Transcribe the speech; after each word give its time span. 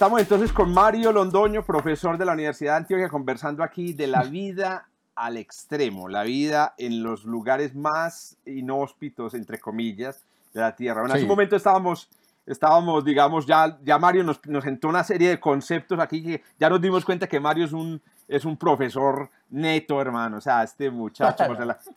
Estamos 0.00 0.22
entonces 0.22 0.50
con 0.50 0.72
Mario 0.72 1.12
Londoño, 1.12 1.62
profesor 1.62 2.16
de 2.16 2.24
la 2.24 2.32
Universidad 2.32 2.72
de 2.72 2.76
Antioquia, 2.78 3.10
conversando 3.10 3.62
aquí 3.62 3.92
de 3.92 4.06
la 4.06 4.22
vida 4.22 4.88
al 5.14 5.36
extremo, 5.36 6.08
la 6.08 6.22
vida 6.22 6.72
en 6.78 7.02
los 7.02 7.26
lugares 7.26 7.74
más 7.74 8.38
inhóspitos, 8.46 9.34
entre 9.34 9.58
comillas, 9.58 10.24
de 10.54 10.62
la 10.62 10.74
Tierra. 10.74 11.02
Bueno, 11.02 11.14
en 11.14 11.18
ese 11.18 11.28
momento 11.28 11.54
estábamos, 11.54 12.08
estábamos, 12.46 13.04
digamos, 13.04 13.44
ya, 13.44 13.76
ya 13.84 13.98
Mario 13.98 14.24
nos, 14.24 14.40
nos 14.46 14.64
sentó 14.64 14.88
una 14.88 15.04
serie 15.04 15.28
de 15.28 15.38
conceptos 15.38 16.00
aquí 16.00 16.22
que 16.22 16.42
ya 16.58 16.70
nos 16.70 16.80
dimos 16.80 17.04
cuenta 17.04 17.26
que 17.26 17.38
Mario 17.38 17.66
es 17.66 17.74
un, 17.74 18.00
es 18.26 18.46
un 18.46 18.56
profesor 18.56 19.28
neto, 19.50 20.00
hermano. 20.00 20.38
O 20.38 20.40
sea, 20.40 20.62
este 20.62 20.88
muchacho, 20.88 21.44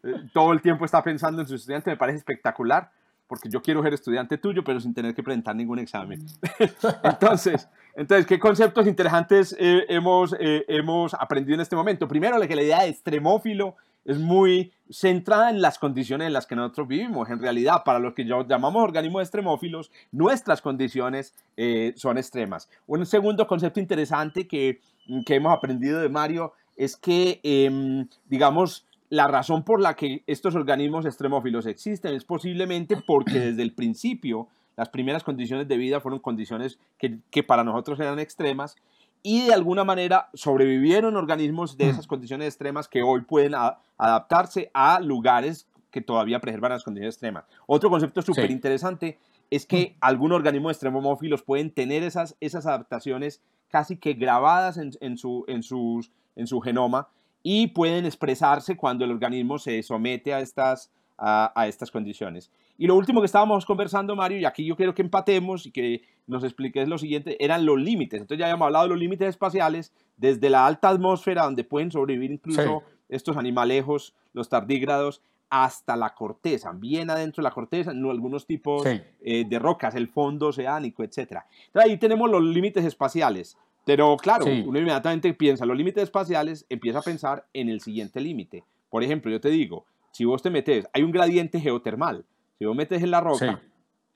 eh, 0.04 0.30
todo 0.34 0.52
el 0.52 0.62
tiempo 0.62 0.84
está 0.84 1.02
pensando 1.02 1.42
en 1.42 1.48
sus 1.48 1.62
estudiantes, 1.62 1.94
me 1.94 1.96
parece 1.98 2.18
espectacular 2.18 2.92
porque 3.34 3.50
yo 3.50 3.62
quiero 3.62 3.82
ser 3.82 3.94
estudiante 3.94 4.38
tuyo, 4.38 4.64
pero 4.64 4.80
sin 4.80 4.94
tener 4.94 5.16
que 5.16 5.24
presentar 5.24 5.56
ningún 5.56 5.80
examen. 5.80 6.24
entonces, 7.04 7.68
entonces, 7.96 8.26
¿qué 8.26 8.40
conceptos 8.40 8.88
interesantes 8.88 9.56
eh, 9.60 9.86
hemos, 9.88 10.36
eh, 10.40 10.66
hemos 10.68 11.14
aprendido 11.14 11.56
en 11.56 11.62
este 11.62 11.76
momento? 11.76 12.08
Primero, 12.08 12.40
que 12.42 12.56
la 12.56 12.64
idea 12.64 12.82
de 12.82 12.90
extremófilo 12.90 13.76
es 14.06 14.18
muy 14.18 14.74
centrada 14.90 15.50
en 15.50 15.62
las 15.62 15.80
condiciones 15.80 16.28
en 16.28 16.34
las 16.34 16.46
que 16.46 16.56
nosotros 16.56 16.88
vivimos. 16.88 17.30
En 17.30 17.40
realidad, 17.40 17.84
para 17.86 18.00
los 18.00 18.14
que 18.14 18.26
llamamos 18.26 18.84
organismos 18.84 19.22
extremófilos, 19.22 19.92
nuestras 20.12 20.62
condiciones 20.62 21.34
eh, 21.56 21.94
son 21.96 22.18
extremas. 22.18 22.70
Un 22.88 23.06
segundo 23.06 23.48
concepto 23.48 23.80
interesante 23.80 24.48
que, 24.48 24.82
que 25.26 25.36
hemos 25.36 25.56
aprendido 25.56 26.02
de 26.02 26.10
Mario 26.10 26.54
es 26.76 26.98
que, 26.98 27.40
em, 27.44 28.08
digamos, 28.28 28.86
la 29.10 29.28
razón 29.28 29.64
por 29.64 29.80
la 29.80 29.96
que 29.96 30.24
estos 30.26 30.56
organismos 30.56 31.06
extremófilos 31.06 31.68
existen 31.68 32.16
es 32.16 32.26
posiblemente 32.26 32.98
porque 32.98 33.40
desde 33.40 33.62
el 33.62 33.74
principio 33.74 34.48
las 34.76 34.90
primeras 34.90 35.24
condiciones 35.24 35.68
de 35.68 35.78
vida 35.78 36.00
fueron 36.00 36.20
condiciones 36.20 36.80
que, 36.98 37.44
para 37.44 37.64
nosotros 37.64 38.00
eran 38.00 38.20
extremas 38.20 38.76
y 39.22 39.46
de 39.46 39.54
alguna 39.54 39.84
manera 39.84 40.30
sobrevivieron 40.34 41.16
organismos 41.16 41.78
de 41.78 41.90
esas 41.90 42.08
condiciones 42.08 42.48
extremas 42.48 42.88
que 42.88 43.04
hoy 43.04 43.22
pueden 43.22 43.54
adaptarse 43.98 44.70
a 44.74 45.00
lugares 45.00 45.68
que 45.92 46.02
todavía 46.02 46.40
preservan 46.40 46.72
las 46.72 46.84
condiciones 46.84 47.16
extremas. 47.16 47.46
Otro 47.68 47.90
concepto 47.90 48.22
súper 48.22 48.52
interesante 48.52 49.20
es 49.50 49.66
que 49.66 49.96
algunos 50.02 50.38
organismos 50.38 50.72
extremófilos 50.72 51.44
pueden 51.44 51.72
tener 51.72 52.04
esas, 52.04 52.36
esas 52.42 52.66
adaptaciones 52.66 53.42
casi 53.70 53.98
que 53.98 54.14
grabadas 54.14 54.78
en, 54.78 54.92
su, 55.18 55.46
en, 55.48 55.64
sus, 55.64 56.12
en 56.36 56.48
su 56.48 56.60
genoma 56.60 57.08
y 57.44 57.68
pueden 57.68 58.06
expresarse 58.06 58.78
cuando 58.78 59.06
el 59.06 59.12
organismo 59.12 59.60
se 59.60 59.84
somete 59.84 60.34
a 60.34 60.40
estas, 60.40 60.90
a, 61.18 61.68
estas 61.68 61.92
condiciones. 61.92 62.50
Y 62.78 62.88
lo 62.88 62.96
último 62.96 63.22
que 63.22 63.26
estábamos 63.26 63.66
conversando, 63.66 64.16
Mario, 64.16 64.40
y 64.40 64.46
aquí 64.46 64.66
yo 64.66 64.76
quiero 64.76 64.94
que 64.94 65.02
empatemos 65.02 65.66
y 65.66 65.72
que 65.72 66.02
nos 66.28 66.44
expliques 66.44 66.88
lo 66.88 66.98
siguiente, 66.98 67.44
eran 67.44 67.66
los 67.66 67.80
límites. 67.80 68.22
Entonces 68.22 68.40
ya 68.40 68.46
habíamos 68.46 68.66
hablado 68.66 68.86
de 68.86 68.90
los 68.90 69.00
límites 69.00 69.30
espaciales, 69.30 69.94
desde 70.18 70.50
la 70.50 70.66
alta 70.66 70.90
atmósfera, 70.90 71.44
donde 71.44 71.64
pueden 71.64 71.92
sobrevivir 71.92 72.32
incluso 72.32 72.84
estos 73.10 73.38
animalejos, 73.38 74.14
los 74.34 74.50
tardígrados, 74.50 75.22
hasta 75.50 75.96
la 75.96 76.16
corteza, 76.16 76.72
bien 76.72 77.12
adentro 77.12 77.44
de 77.44 77.50
la 77.50 77.54
corteza, 77.54 77.92
en 77.92 78.04
algunos 78.06 78.48
tipos 78.48 78.88
eh, 78.88 79.46
de 79.48 79.60
rocas, 79.60 79.94
el 79.94 80.08
fondo 80.08 80.48
oceánico, 80.48 81.04
etc. 81.04 81.18
Entonces 81.18 81.44
ahí 81.76 81.98
tenemos 81.98 82.28
los 82.28 82.42
límites 82.42 82.84
espaciales. 82.86 83.56
Pero 83.86 84.18
claro, 84.18 84.46
uno 84.46 84.80
inmediatamente 84.80 85.32
piensa 85.34 85.66
los 85.66 85.78
límites 85.78 86.04
espaciales, 86.04 86.66
empieza 86.70 87.00
a 87.00 87.02
pensar 87.04 87.46
en 87.54 87.70
el 87.70 87.82
siguiente 87.82 88.20
límite. 88.20 88.64
Por 88.90 89.04
ejemplo, 89.04 89.30
yo 89.30 89.40
te 89.40 89.50
digo, 89.50 89.86
si 90.12 90.26
vos 90.26 90.42
te 90.42 90.50
metes, 90.50 90.88
hay 90.92 91.04
un 91.04 91.12
gradiente 91.12 91.60
geotermal. 91.60 92.26
Si 92.64 92.66
vos 92.66 92.78
metes 92.78 93.04
en 93.04 93.12
la 93.12 93.20
roca, 93.20 93.60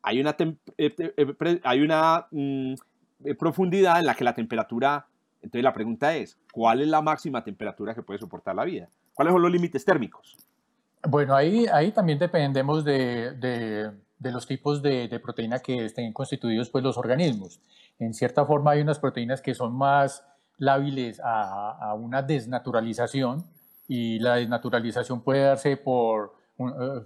hay 0.02 0.22
una, 0.22 0.34
eh, 0.78 0.96
eh, 0.98 1.62
hay 1.66 1.82
una 1.82 2.28
mm, 2.32 2.76
eh, 3.26 3.36
profundidad 3.36 4.00
en 4.00 4.06
la 4.06 4.16
que 4.16 4.24
la 4.24 4.34
temperatura... 4.34 5.06
Entonces 5.42 5.64
la 5.64 5.74
pregunta 5.74 6.16
es, 6.16 6.40
¿cuál 6.54 6.80
es 6.80 6.88
la 6.88 7.02
máxima 7.02 7.44
temperatura 7.44 7.94
que 7.94 8.04
puede 8.04 8.18
soportar 8.18 8.56
la 8.56 8.64
vida? 8.64 8.88
¿Cuáles 9.14 9.34
son 9.34 9.42
los 9.42 9.52
límites 9.52 9.84
térmicos? 9.84 10.38
Bueno, 11.06 11.36
ahí, 11.36 11.66
ahí 11.74 11.92
también 11.92 12.20
dependemos 12.20 12.86
de, 12.86 13.34
de, 13.34 13.92
de 14.18 14.32
los 14.32 14.48
tipos 14.48 14.82
de, 14.82 15.10
de, 15.10 15.20
proteína 15.20 15.60
que 15.60 15.84
estén 15.84 16.14
constituidos 16.14 16.70
pues, 16.70 16.86
los 16.86 16.98
organismos. 16.98 17.60
En 18.00 18.14
cierta 18.14 18.46
forma 18.46 18.72
hay 18.72 18.82
unas 18.82 18.98
proteínas 18.98 19.42
que 19.42 19.54
son 19.54 19.76
más 19.76 20.24
lábiles 20.58 21.20
a, 21.22 21.94
una 21.96 22.22
desnaturalización 22.22 23.44
y 23.90 24.20
la 24.20 24.36
desnaturalización 24.36 25.22
puede 25.22 25.42
darse 25.42 25.76
por 25.76 26.37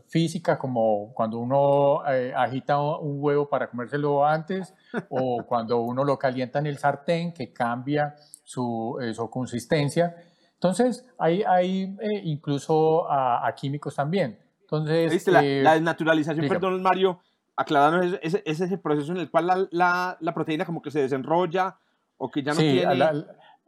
física, 0.08 0.58
como 0.58 1.14
cuando 1.14 1.40
uno 1.40 2.08
eh, 2.08 2.34
agita 2.36 2.80
un 2.80 3.18
huevo 3.22 3.50
para 3.50 3.70
comérselo 3.70 4.26
antes 4.26 4.74
o 5.10 5.44
cuando 5.48 5.82
uno 5.82 6.06
lo 6.06 6.18
calienta 6.18 6.60
en 6.60 6.68
el 6.68 6.78
sartén 6.78 7.34
que 7.34 7.52
cambia 7.52 8.16
su, 8.44 8.98
eh, 9.02 9.14
consistencia. 9.30 10.16
Entonces, 10.54 11.06
hay, 11.18 11.44
hay 11.44 11.98
incluso 12.24 13.12
a, 13.12 13.54
químicos 13.56 13.96
también. 13.96 14.40
Entonces, 14.62 15.28
la, 15.28 15.42
la, 15.42 15.74
desnaturalización, 15.74 16.48
perdón 16.48 16.82
Mario, 16.82 17.20
aclararnos, 17.58 18.20
¿es, 18.22 18.42
es, 18.46 18.62
ese 18.62 18.78
proceso 18.78 19.12
en 19.12 19.18
el 19.18 19.30
cual 19.30 19.68
la, 19.72 20.18
la, 20.20 20.34
proteína 20.34 20.66
como 20.66 20.82
que 20.82 20.92
se 20.92 21.02
desenrolla 21.02 21.78
o 22.18 22.30
que 22.30 22.44
ya 22.44 22.54
no 22.54 22.60
sí, 22.60 22.72
tiene... 22.72 22.96
La, 22.96 23.14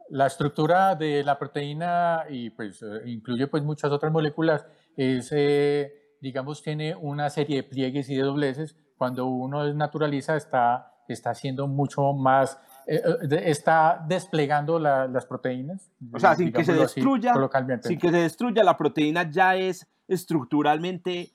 la, 0.08 0.26
estructura 0.26 0.94
de 0.94 1.22
la 1.24 1.38
proteína 1.38 2.24
y 2.30 2.50
pues 2.50 2.82
eh, 2.82 3.02
incluye 3.06 3.48
pues 3.48 3.62
muchas 3.62 3.90
otras 3.90 4.12
moléculas 4.12 4.66
es, 4.96 5.30
eh, 5.32 6.16
digamos, 6.20 6.62
tiene 6.62 6.94
una 6.94 7.30
serie 7.30 7.56
de 7.56 7.62
pliegues 7.64 8.08
y 8.08 8.16
de 8.16 8.22
dobleces. 8.22 8.76
Cuando 8.96 9.26
uno 9.26 9.64
desnaturaliza 9.64 10.36
está, 10.36 10.92
está 11.08 11.30
haciendo 11.30 11.66
mucho 11.66 12.12
más... 12.12 12.58
Eh, 12.86 13.02
está 13.44 14.04
desplegando 14.06 14.78
las 14.78 15.26
proteínas. 15.26 15.90
O 16.12 16.18
sea, 16.18 16.34
sin 16.34 16.52
que 16.52 16.64
se 16.64 16.74
destruya, 16.74 17.34
sin 17.82 17.98
que 17.98 18.10
se 18.10 18.16
destruya 18.18 18.62
la 18.62 18.76
proteína 18.76 19.30
ya 19.30 19.56
es 19.56 19.86
estructuralmente 20.06 21.32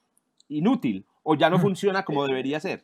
inútil 0.48 1.08
o 1.24 1.36
ya 1.36 1.50
no 1.50 1.60
funciona 1.60 2.04
como 2.04 2.26
debería 2.26 2.60
ser. 2.60 2.84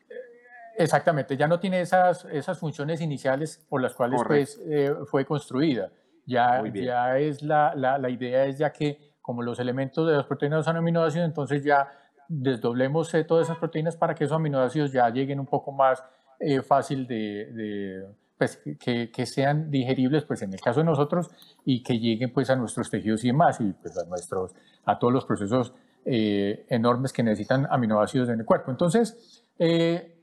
Exactamente, 0.78 1.36
ya 1.36 1.48
no 1.48 1.58
tiene 1.58 1.80
esas, 1.80 2.26
esas 2.26 2.58
funciones 2.58 3.00
iniciales 3.00 3.64
por 3.68 3.80
las 3.80 3.94
cuales 3.94 4.20
pues, 4.26 4.60
eh, 4.66 4.94
fue 5.06 5.24
construida. 5.24 5.90
Ya, 6.26 6.62
ya 6.74 7.18
es 7.18 7.42
la, 7.42 7.72
la, 7.76 7.98
la, 7.98 8.10
idea 8.10 8.46
es 8.46 8.58
ya 8.58 8.72
que 8.72 9.15
como 9.26 9.42
los 9.42 9.58
elementos 9.58 10.06
de 10.06 10.14
las 10.14 10.24
proteínas 10.24 10.64
son 10.64 10.76
aminoácidos, 10.76 11.26
entonces 11.26 11.64
ya 11.64 11.88
desdoblemos 12.28 13.12
eh, 13.12 13.24
todas 13.24 13.46
esas 13.46 13.58
proteínas 13.58 13.96
para 13.96 14.14
que 14.14 14.22
esos 14.22 14.36
aminoácidos 14.36 14.92
ya 14.92 15.10
lleguen 15.10 15.40
un 15.40 15.46
poco 15.46 15.72
más 15.72 16.04
eh, 16.38 16.62
fácil 16.62 17.08
de, 17.08 18.06
pues, 18.38 18.62
que, 18.78 19.10
que, 19.10 19.26
sean 19.26 19.68
digeribles, 19.68 20.24
pues 20.24 20.42
en 20.42 20.52
el 20.52 20.60
caso 20.60 20.78
de 20.78 20.86
nosotros, 20.86 21.28
y 21.64 21.82
que 21.82 21.98
lleguen 21.98 22.32
pues 22.32 22.48
a 22.50 22.54
nuestros 22.54 22.88
tejidos 22.88 23.24
y 23.24 23.28
demás, 23.28 23.60
y 23.60 23.72
pues 23.72 23.98
a, 23.98 24.04
nuestros, 24.04 24.54
a 24.84 24.96
todos 24.96 25.12
los 25.12 25.24
procesos 25.24 25.74
eh, 26.04 26.66
enormes 26.68 27.12
que 27.12 27.24
necesitan 27.24 27.66
aminoácidos 27.68 28.28
en 28.28 28.38
el 28.38 28.46
cuerpo. 28.46 28.70
Entonces, 28.70 29.44
eh, 29.58 30.15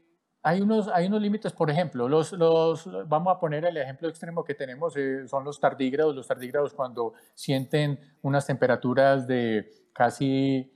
hay, 0.43 0.61
unos, 0.61 0.87
hay 0.89 1.07
unos 1.07 1.21
límites, 1.21 1.53
por 1.53 1.71
ejemplo, 1.71 2.07
los, 2.07 2.33
los, 2.33 2.87
vamos 3.07 3.35
a 3.35 3.39
poner 3.39 3.65
el 3.65 3.77
ejemplo 3.77 4.07
extremo 4.09 4.43
que 4.43 4.53
tenemos, 4.53 4.95
eh, 4.97 5.27
son 5.27 5.43
los 5.43 5.59
tardígrados. 5.59 6.15
Los 6.15 6.27
tardígrados 6.27 6.73
cuando 6.73 7.13
sienten 7.33 7.99
unas 8.21 8.45
temperaturas 8.45 9.25
de 9.25 9.69
casi, 9.93 10.71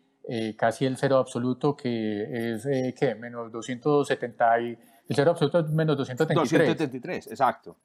casi 0.57 0.85
el 0.85 0.97
cero 0.97 1.17
absoluto, 1.17 1.75
que 1.75 2.53
es, 2.53 2.67
¿qué? 2.97 3.15
Menos 3.15 3.51
270 3.51 4.59
y... 4.61 4.77
El 5.09 5.15
cero 5.15 5.31
absoluto 5.31 5.59
es 5.59 5.69
menos 5.69 5.95
273. 5.97 6.67
273, 6.67 7.27
exacto. 7.27 7.77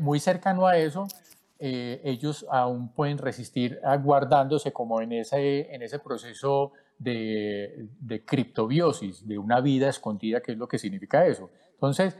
muy 0.00 0.18
cercano 0.18 0.66
a 0.66 0.78
eso, 0.78 1.06
eh, 1.64 2.00
ellos 2.02 2.44
aún 2.50 2.92
pueden 2.92 3.18
resistir 3.18 3.80
guardándose 4.00 4.72
como 4.72 5.00
en 5.00 5.12
ese, 5.12 5.72
en 5.72 5.82
ese 5.82 6.00
proceso 6.00 6.72
de, 7.02 7.88
de, 8.00 8.24
criptobiosis, 8.24 9.26
de 9.26 9.38
una 9.38 9.60
vida 9.60 9.88
escondida, 9.88 10.40
que 10.40 10.52
es 10.52 10.58
lo 10.58 10.68
que 10.68 10.78
significa 10.78 11.26
eso. 11.26 11.50
Entonces, 11.74 12.16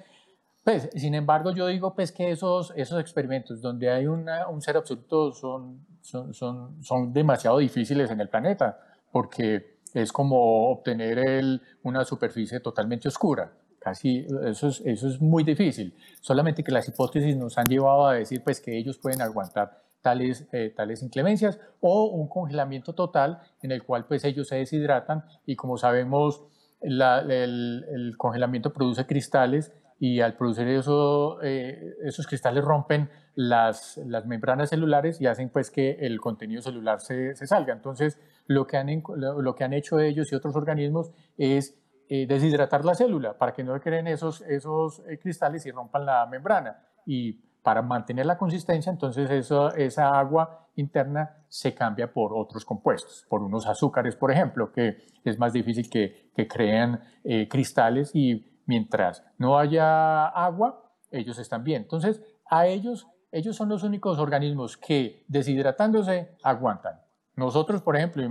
pues, 0.64 0.88
sin 0.94 1.14
embargo, 1.14 1.52
yo 1.52 1.66
digo 1.66 1.94
pues 1.94 2.12
que 2.12 2.30
esos, 2.30 2.72
esos 2.76 3.00
experimentos 3.00 3.60
donde 3.60 3.90
hay 3.90 4.06
un 4.06 4.26
ser 4.60 4.76
absoluto 4.76 5.32
son, 5.32 5.84
son, 6.00 6.32
son, 6.32 6.82
son, 6.82 7.12
demasiado 7.12 7.58
difíciles 7.58 8.10
en 8.10 8.20
el 8.20 8.28
planeta, 8.28 8.78
porque 9.10 9.78
es 9.92 10.12
como 10.12 10.70
obtener 10.70 11.18
el, 11.18 11.60
una 11.82 12.04
superficie 12.04 12.60
totalmente 12.60 13.08
oscura. 13.08 13.52
casi, 13.80 14.24
eso 14.44 14.68
es, 14.68 14.80
eso 14.84 15.08
es 15.08 15.20
muy 15.20 15.42
difícil. 15.42 15.94
Solamente 16.20 16.62
que 16.62 16.70
las 16.70 16.88
hipótesis 16.88 17.36
nos 17.36 17.58
han 17.58 17.66
llevado 17.66 18.06
a 18.06 18.14
decir 18.14 18.42
pues, 18.44 18.60
que 18.60 18.76
ellos 18.78 18.98
pueden 18.98 19.20
aguantar 19.20 19.82
tales, 20.02 20.46
eh, 20.52 20.72
tales 20.76 21.02
inclemencias 21.02 21.60
o 21.80 22.06
un 22.06 22.28
congelamiento 22.28 22.94
total 22.94 23.38
en 23.62 23.72
el 23.72 23.82
cual 23.82 24.04
pues, 24.06 24.24
ellos 24.24 24.48
se 24.48 24.56
deshidratan 24.56 25.24
y 25.46 25.56
como 25.56 25.78
sabemos 25.78 26.44
el, 26.80 28.14
congelamiento 28.18 28.72
produce 28.72 29.06
cristales 29.06 29.72
y 30.00 30.20
al 30.20 30.34
producir 30.34 30.66
eso, 30.66 31.40
eh, 31.42 31.94
esos 32.02 32.26
cristales 32.26 32.64
rompen 32.64 33.08
las, 33.36 33.98
las, 33.98 34.26
membranas 34.26 34.70
celulares 34.70 35.20
y 35.20 35.28
hacen 35.28 35.48
pues 35.48 35.70
que 35.70 35.92
el 36.00 36.20
contenido 36.20 36.60
celular 36.60 37.00
se, 37.00 37.34
salga. 37.46 37.72
Entonces, 37.72 38.18
lo 38.48 38.66
que, 38.66 38.76
han, 38.76 38.88
lo 39.16 39.54
que 39.54 39.62
han 39.62 39.72
hecho 39.72 40.00
ellos 40.00 40.32
y 40.32 40.34
otros 40.34 40.56
organismos 40.56 41.12
es 41.38 41.78
eh, 42.08 42.26
deshidratar 42.26 42.84
la 42.84 42.96
célula 42.96 43.38
para 43.38 43.52
que 43.52 43.62
no 43.62 43.80
creen 43.80 44.08
esos, 44.08 44.40
esos 44.40 45.02
cristales 45.20 45.64
y 45.66 45.70
rompan 45.70 46.04
la 46.04 46.26
membrana. 46.26 46.82
Y 47.06 47.38
para 47.62 47.82
mantener 47.82 48.26
la 48.26 48.36
consistencia, 48.36 48.90
entonces 48.90 49.30
esa 49.30 50.18
agua 50.18 50.68
interna 50.76 51.44
se 51.48 51.74
cambia 51.74 52.12
por 52.12 52.32
otros 52.34 52.64
compuestos, 52.64 53.24
por 53.28 53.42
unos 53.42 53.66
azúcares, 53.66 54.16
por 54.16 54.32
ejemplo, 54.32 54.72
que 54.72 54.96
es 55.24 55.38
más 55.38 55.52
difícil 55.52 55.88
que, 55.88 56.30
que 56.34 56.48
creen 56.48 56.98
eh, 57.24 57.48
cristales 57.48 58.10
y 58.14 58.60
mientras 58.66 59.24
no 59.38 59.58
haya 59.58 60.26
agua, 60.26 60.92
ellos 61.10 61.38
están 61.38 61.62
bien. 61.62 61.82
Entonces, 61.82 62.22
a 62.50 62.66
ellos, 62.66 63.06
ellos 63.30 63.54
son 63.54 63.68
los 63.68 63.82
únicos 63.82 64.18
organismos 64.18 64.76
que 64.76 65.24
deshidratándose 65.28 66.36
aguantan. 66.42 67.00
Nosotros, 67.36 67.82
por 67.82 67.96
ejemplo, 67.96 68.22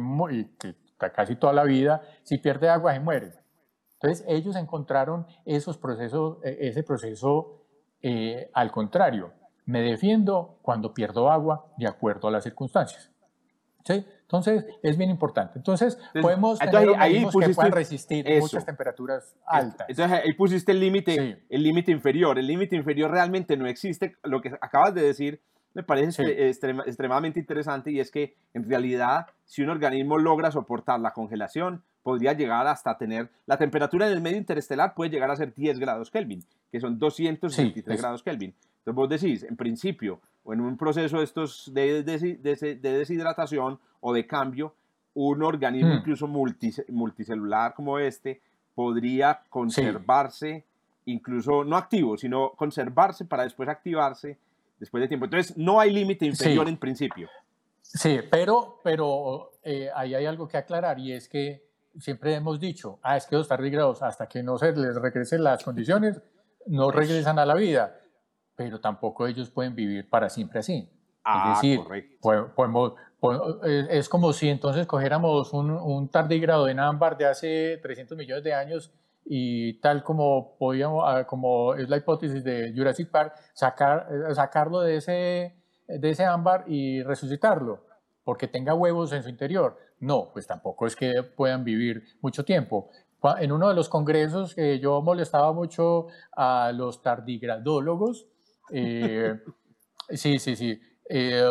casi 1.14 1.36
toda 1.36 1.54
la 1.54 1.64
vida, 1.64 2.02
si 2.24 2.38
pierde 2.38 2.70
agua 2.70 2.94
se 2.94 3.00
muere. 3.00 3.34
Entonces, 3.94 4.26
ellos 4.28 4.56
encontraron 4.56 5.28
esos 5.46 5.78
procesos, 5.78 6.40
e, 6.44 6.68
ese 6.68 6.84
proceso 6.84 7.61
eh, 8.02 8.50
al 8.54 8.72
contrario, 8.72 9.34
me 9.66 9.82
defiendo 9.82 10.58
cuando 10.62 10.94
pierdo 10.94 11.30
agua 11.32 11.68
de 11.78 11.88
acuerdo 11.88 12.28
a 12.28 12.32
las 12.32 12.44
circunstancias. 12.44 13.10
¿Sí? 13.84 14.06
Entonces, 14.22 14.66
es 14.84 14.98
bien 14.98 15.10
importante. 15.10 15.58
Entonces, 15.58 15.98
podemos 16.22 16.60
tener 16.60 16.90
ahí, 16.98 17.26
que 17.26 17.50
puedan 17.50 17.72
resistir 17.72 18.26
muchas 18.40 18.66
temperaturas 18.66 19.36
altas. 19.46 19.90
Entonces, 19.90 20.22
ahí 20.24 20.34
pusiste 20.34 20.72
el 20.72 20.80
límite 20.80 21.44
el 21.50 21.64
límite 21.64 21.92
inferior. 21.92 22.38
El 22.38 22.48
límite 22.48 22.76
inferior 22.76 23.12
realmente 23.12 23.58
no 23.58 23.68
existe. 23.68 24.16
Lo 24.24 24.40
que 24.40 24.52
acabas 24.62 24.94
de 24.94 25.02
decir 25.02 25.42
me 25.74 25.84
parece 25.84 26.50
extremadamente 26.50 27.40
interesante 27.40 27.92
y 27.92 28.00
es 28.00 28.12
que, 28.12 28.36
en 28.54 28.68
realidad, 28.68 29.28
si 29.46 29.62
un 29.62 29.70
organismo 29.70 30.18
logra 30.18 30.52
soportar 30.52 31.00
la 31.00 31.14
congelación, 31.14 31.84
podría 32.04 32.34
llegar 32.34 32.68
hasta 32.68 32.98
tener 32.98 33.30
la 33.46 33.58
temperatura 33.58 34.08
en 34.08 34.14
el 34.14 34.22
medio 34.22 34.38
interestelar 34.38 34.94
puede 34.94 35.12
llegar 35.12 35.32
a 35.32 35.36
ser 35.36 35.54
10 35.54 35.80
grados 35.80 36.10
Kelvin, 36.10 36.44
que 36.72 36.80
son 36.80 36.98
223 36.98 38.02
grados 38.02 38.24
Kelvin. 38.24 38.54
Entonces 38.80 38.96
vos 38.96 39.10
decís, 39.10 39.44
en 39.44 39.56
principio, 39.56 40.20
o 40.44 40.54
en 40.54 40.62
un 40.62 40.78
proceso 40.78 41.20
de 41.20 41.24
estos 41.24 41.72
de, 41.74 42.04
deshidratación 42.04 43.80
o 44.00 44.14
de 44.14 44.26
cambio, 44.26 44.74
un 45.14 45.44
organismo 45.44 45.94
hmm. 45.94 45.98
incluso 45.98 46.28
multicelular 46.28 47.74
como 47.76 48.00
este 48.00 48.42
podría 48.74 49.42
conservarse, 49.50 50.66
incluso 51.06 51.64
no 51.64 51.76
activo, 51.76 52.18
sino 52.18 52.52
conservarse 52.52 53.26
para 53.26 53.44
después 53.44 53.70
activarse 53.70 54.38
después 54.82 55.00
de 55.02 55.08
tiempo. 55.08 55.26
Entonces 55.26 55.56
no 55.56 55.80
hay 55.80 55.94
límite 55.94 56.26
inferior 56.26 56.68
en 56.68 56.76
principio. 56.76 57.30
Sí, 57.82 58.20
pero, 58.30 58.80
pero 58.84 59.52
eh, 59.64 59.90
ahí 59.96 60.16
hay 60.16 60.26
algo 60.26 60.48
que 60.48 60.58
aclarar 60.58 60.98
y 60.98 61.14
es 61.14 61.30
que 61.30 61.70
siempre 62.00 62.34
hemos 62.34 62.60
dicho, 62.60 63.00
ah, 63.04 63.16
es 63.16 63.28
que 63.28 63.36
los 63.36 63.48
tardígrados, 63.48 64.02
hasta 64.02 64.28
que 64.28 64.42
no 64.42 64.58
se 64.58 64.72
les 64.72 64.96
regresen 64.96 65.44
las 65.44 65.64
condiciones, 65.64 66.20
no 66.66 66.90
regresan 66.90 67.38
a 67.38 67.46
la 67.46 67.54
vida, 67.54 67.96
pero 68.56 68.80
tampoco 68.80 69.28
ellos 69.28 69.52
pueden 69.52 69.76
vivir 69.76 70.10
para 70.10 70.30
siempre 70.30 70.60
así. 70.60 70.90
Ah, 71.24 71.54
es 71.54 71.62
decir, 71.62 71.82
podemos, 72.56 72.94
es 73.64 74.10
como 74.10 74.34
si 74.34 74.50
entonces 74.50 74.88
cogiéramos 74.88 75.54
un, 75.54 75.70
un 75.70 76.10
tardígrado 76.10 76.68
en 76.68 76.80
ámbar 76.80 77.18
de 77.18 77.28
hace 77.28 77.80
300 77.84 78.18
millones 78.18 78.44
de 78.44 78.54
años 78.56 78.92
y 79.26 79.80
tal 79.80 80.04
como 80.04 80.58
podíamos, 80.58 81.04
ah, 81.08 81.26
como 81.26 81.76
es 81.76 81.90
la 81.90 81.98
hipótesis 81.98 82.44
de 82.44 82.74
Jurassic 82.76 83.10
Park, 83.10 83.34
sacar, 83.54 84.08
eh, 84.12 84.36
sacarlo 84.36 84.82
de 84.82 84.98
ese, 84.98 85.56
de 85.88 86.10
ese 86.10 86.26
ámbar 86.26 86.66
y 86.68 87.04
resucitarlo, 87.04 87.86
porque 88.24 88.48
tenga 88.48 88.74
huevos 88.74 89.12
en 89.14 89.24
su 89.24 89.30
interior. 89.30 89.78
No, 90.00 90.32
pues 90.34 90.48
tampoco 90.48 90.88
es 90.88 90.96
que 90.96 91.24
puedan 91.24 91.64
vivir 91.64 92.04
mucho 92.22 92.44
tiempo. 92.44 92.90
En 93.40 93.52
uno 93.52 93.70
de 93.70 93.76
los 93.76 93.88
congresos 93.88 94.56
que 94.56 94.80
yo 94.80 95.02
molestaba 95.02 95.54
mucho 95.54 96.08
a 96.36 96.72
los 96.74 97.04
tardigradólogos, 97.04 98.28
eh, 98.72 99.40
sí, 100.10 100.40
sí, 100.40 100.56
sí, 100.56 100.82
eh, 101.14 101.44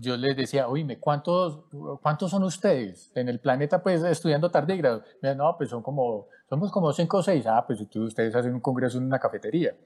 yo 0.00 0.16
les 0.16 0.34
decía, 0.34 0.68
oíme, 0.68 0.98
¿cuántos, 0.98 1.60
¿cuántos 2.00 2.30
son 2.30 2.44
ustedes 2.44 3.12
en 3.14 3.28
el 3.28 3.40
planeta 3.40 3.82
pues 3.82 4.02
estudiando 4.04 4.50
tardígrados? 4.50 5.02
No, 5.36 5.54
pues 5.58 5.68
son 5.68 5.82
como, 5.82 6.28
somos 6.48 6.72
como 6.72 6.90
cinco 6.94 7.18
o 7.18 7.22
seis. 7.22 7.44
Ah, 7.46 7.62
pues 7.66 7.78
ustedes 7.94 8.34
hacen 8.34 8.54
un 8.54 8.60
congreso 8.60 8.96
en 8.96 9.04
una 9.04 9.18
cafetería. 9.18 9.76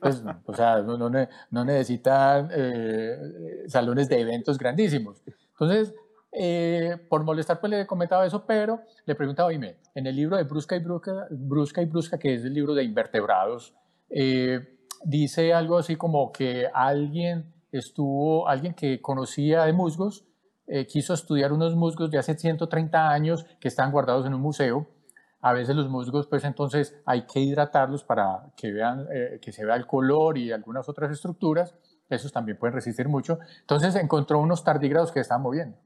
Pues, 0.00 0.22
o 0.44 0.54
sea, 0.54 0.82
no, 0.82 0.96
no, 0.98 1.64
necesitan 1.64 2.50
eh, 2.52 3.64
salones 3.66 4.08
de 4.08 4.20
eventos 4.20 4.58
grandísimos. 4.58 5.22
Entonces, 5.52 5.94
eh, 6.32 6.96
por 7.08 7.24
molestar, 7.24 7.60
pues 7.60 7.70
le 7.70 7.86
comentaba 7.86 8.26
eso, 8.26 8.44
pero 8.46 8.80
le 9.04 9.14
preguntaba, 9.14 9.48
oíme, 9.48 9.76
en 9.94 10.06
el 10.06 10.16
libro 10.16 10.36
de 10.36 10.44
Brusca 10.44 10.76
y 10.76 10.80
Brusca, 10.80 11.26
Brusca, 11.30 11.82
y 11.82 11.86
Brusca 11.86 12.18
que 12.18 12.34
es 12.34 12.44
el 12.44 12.54
libro 12.54 12.74
de 12.74 12.84
invertebrados, 12.84 13.74
eh, 14.10 14.78
dice 15.04 15.52
algo 15.52 15.78
así 15.78 15.96
como 15.96 16.30
que 16.32 16.68
alguien 16.72 17.55
estuvo, 17.78 18.48
alguien 18.48 18.74
que 18.74 19.00
conocía 19.00 19.64
de 19.64 19.72
musgos, 19.72 20.24
eh, 20.66 20.86
quiso 20.86 21.14
estudiar 21.14 21.52
unos 21.52 21.76
musgos 21.76 22.10
de 22.10 22.18
hace 22.18 22.36
130 22.36 23.10
años 23.10 23.46
que 23.60 23.68
están 23.68 23.92
guardados 23.92 24.26
en 24.26 24.34
un 24.34 24.40
museo. 24.40 24.88
A 25.40 25.52
veces 25.52 25.76
los 25.76 25.88
musgos, 25.88 26.26
pues 26.26 26.44
entonces 26.44 26.96
hay 27.04 27.26
que 27.26 27.40
hidratarlos 27.40 28.02
para 28.02 28.52
que, 28.56 28.72
vean, 28.72 29.06
que 29.40 29.52
se 29.52 29.64
vea 29.64 29.76
el 29.76 29.86
color 29.86 30.38
y 30.38 30.50
algunas 30.50 30.88
otras 30.88 31.12
estructuras. 31.12 31.74
Esos 32.08 32.32
también 32.32 32.58
pueden 32.58 32.74
resistir 32.74 33.08
mucho. 33.08 33.38
Entonces 33.60 33.94
encontró 33.94 34.40
unos 34.40 34.64
tardígrados 34.64 35.12
que 35.12 35.20
estaban 35.20 35.42
moviendo. 35.42 35.76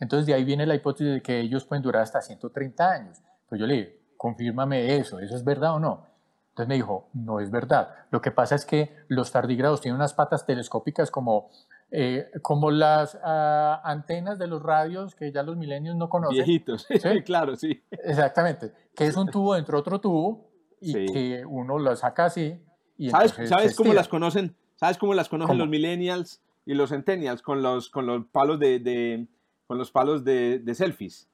Entonces 0.00 0.26
de 0.26 0.34
ahí 0.34 0.44
viene 0.44 0.66
la 0.66 0.74
hipótesis 0.74 1.14
de 1.14 1.22
que 1.22 1.40
ellos 1.40 1.64
pueden 1.64 1.82
durar 1.82 2.02
hasta 2.02 2.20
130 2.20 2.90
años. 2.90 3.22
Pues 3.48 3.60
yo 3.60 3.66
le 3.66 3.74
dije, 3.74 4.00
confírmame 4.16 4.96
eso, 4.96 5.18
¿eso 5.20 5.36
es 5.36 5.44
verdad 5.44 5.74
o 5.74 5.80
no? 5.80 6.13
Entonces 6.54 6.68
me 6.68 6.76
dijo, 6.76 7.08
no 7.14 7.40
es 7.40 7.50
verdad. 7.50 7.90
Lo 8.12 8.22
que 8.22 8.30
pasa 8.30 8.54
es 8.54 8.64
que 8.64 8.94
los 9.08 9.32
tardígrados 9.32 9.80
tienen 9.80 9.96
unas 9.96 10.14
patas 10.14 10.46
telescópicas 10.46 11.10
como, 11.10 11.50
eh, 11.90 12.30
como 12.42 12.70
las 12.70 13.18
ah, 13.24 13.80
antenas 13.82 14.38
de 14.38 14.46
los 14.46 14.62
radios 14.62 15.16
que 15.16 15.32
ya 15.32 15.42
los 15.42 15.56
milenios 15.56 15.96
no 15.96 16.08
conocen. 16.08 16.36
Viejitos, 16.36 16.86
¿Sí? 17.02 17.22
claro, 17.24 17.56
sí. 17.56 17.82
Exactamente, 17.90 18.72
que 18.94 19.06
es 19.06 19.16
un 19.16 19.28
tubo 19.28 19.54
dentro 19.54 19.76
de 19.76 19.80
otro 19.80 20.00
tubo 20.00 20.48
y 20.80 21.06
que 21.12 21.44
uno 21.44 21.78
lo 21.78 21.96
saca 21.96 22.26
así. 22.26 22.56
Y 22.96 23.10
¿Sabes, 23.10 23.34
¿sabes 23.48 23.74
cómo 23.74 23.92
las 23.92 24.06
conocen? 24.06 24.54
¿Sabes 24.76 24.96
cómo 24.96 25.14
las 25.14 25.28
conocen 25.28 25.58
los 25.58 25.68
millennials 25.68 26.40
y 26.64 26.74
los 26.74 26.90
centennials 26.90 27.42
con 27.42 27.62
los, 27.62 27.90
con 27.90 28.06
los 28.06 28.26
palos 28.26 28.60
de 28.60 29.26
con 29.66 29.78
los 29.78 29.90
palos 29.90 30.24
de, 30.24 30.62
selfies. 30.74 31.28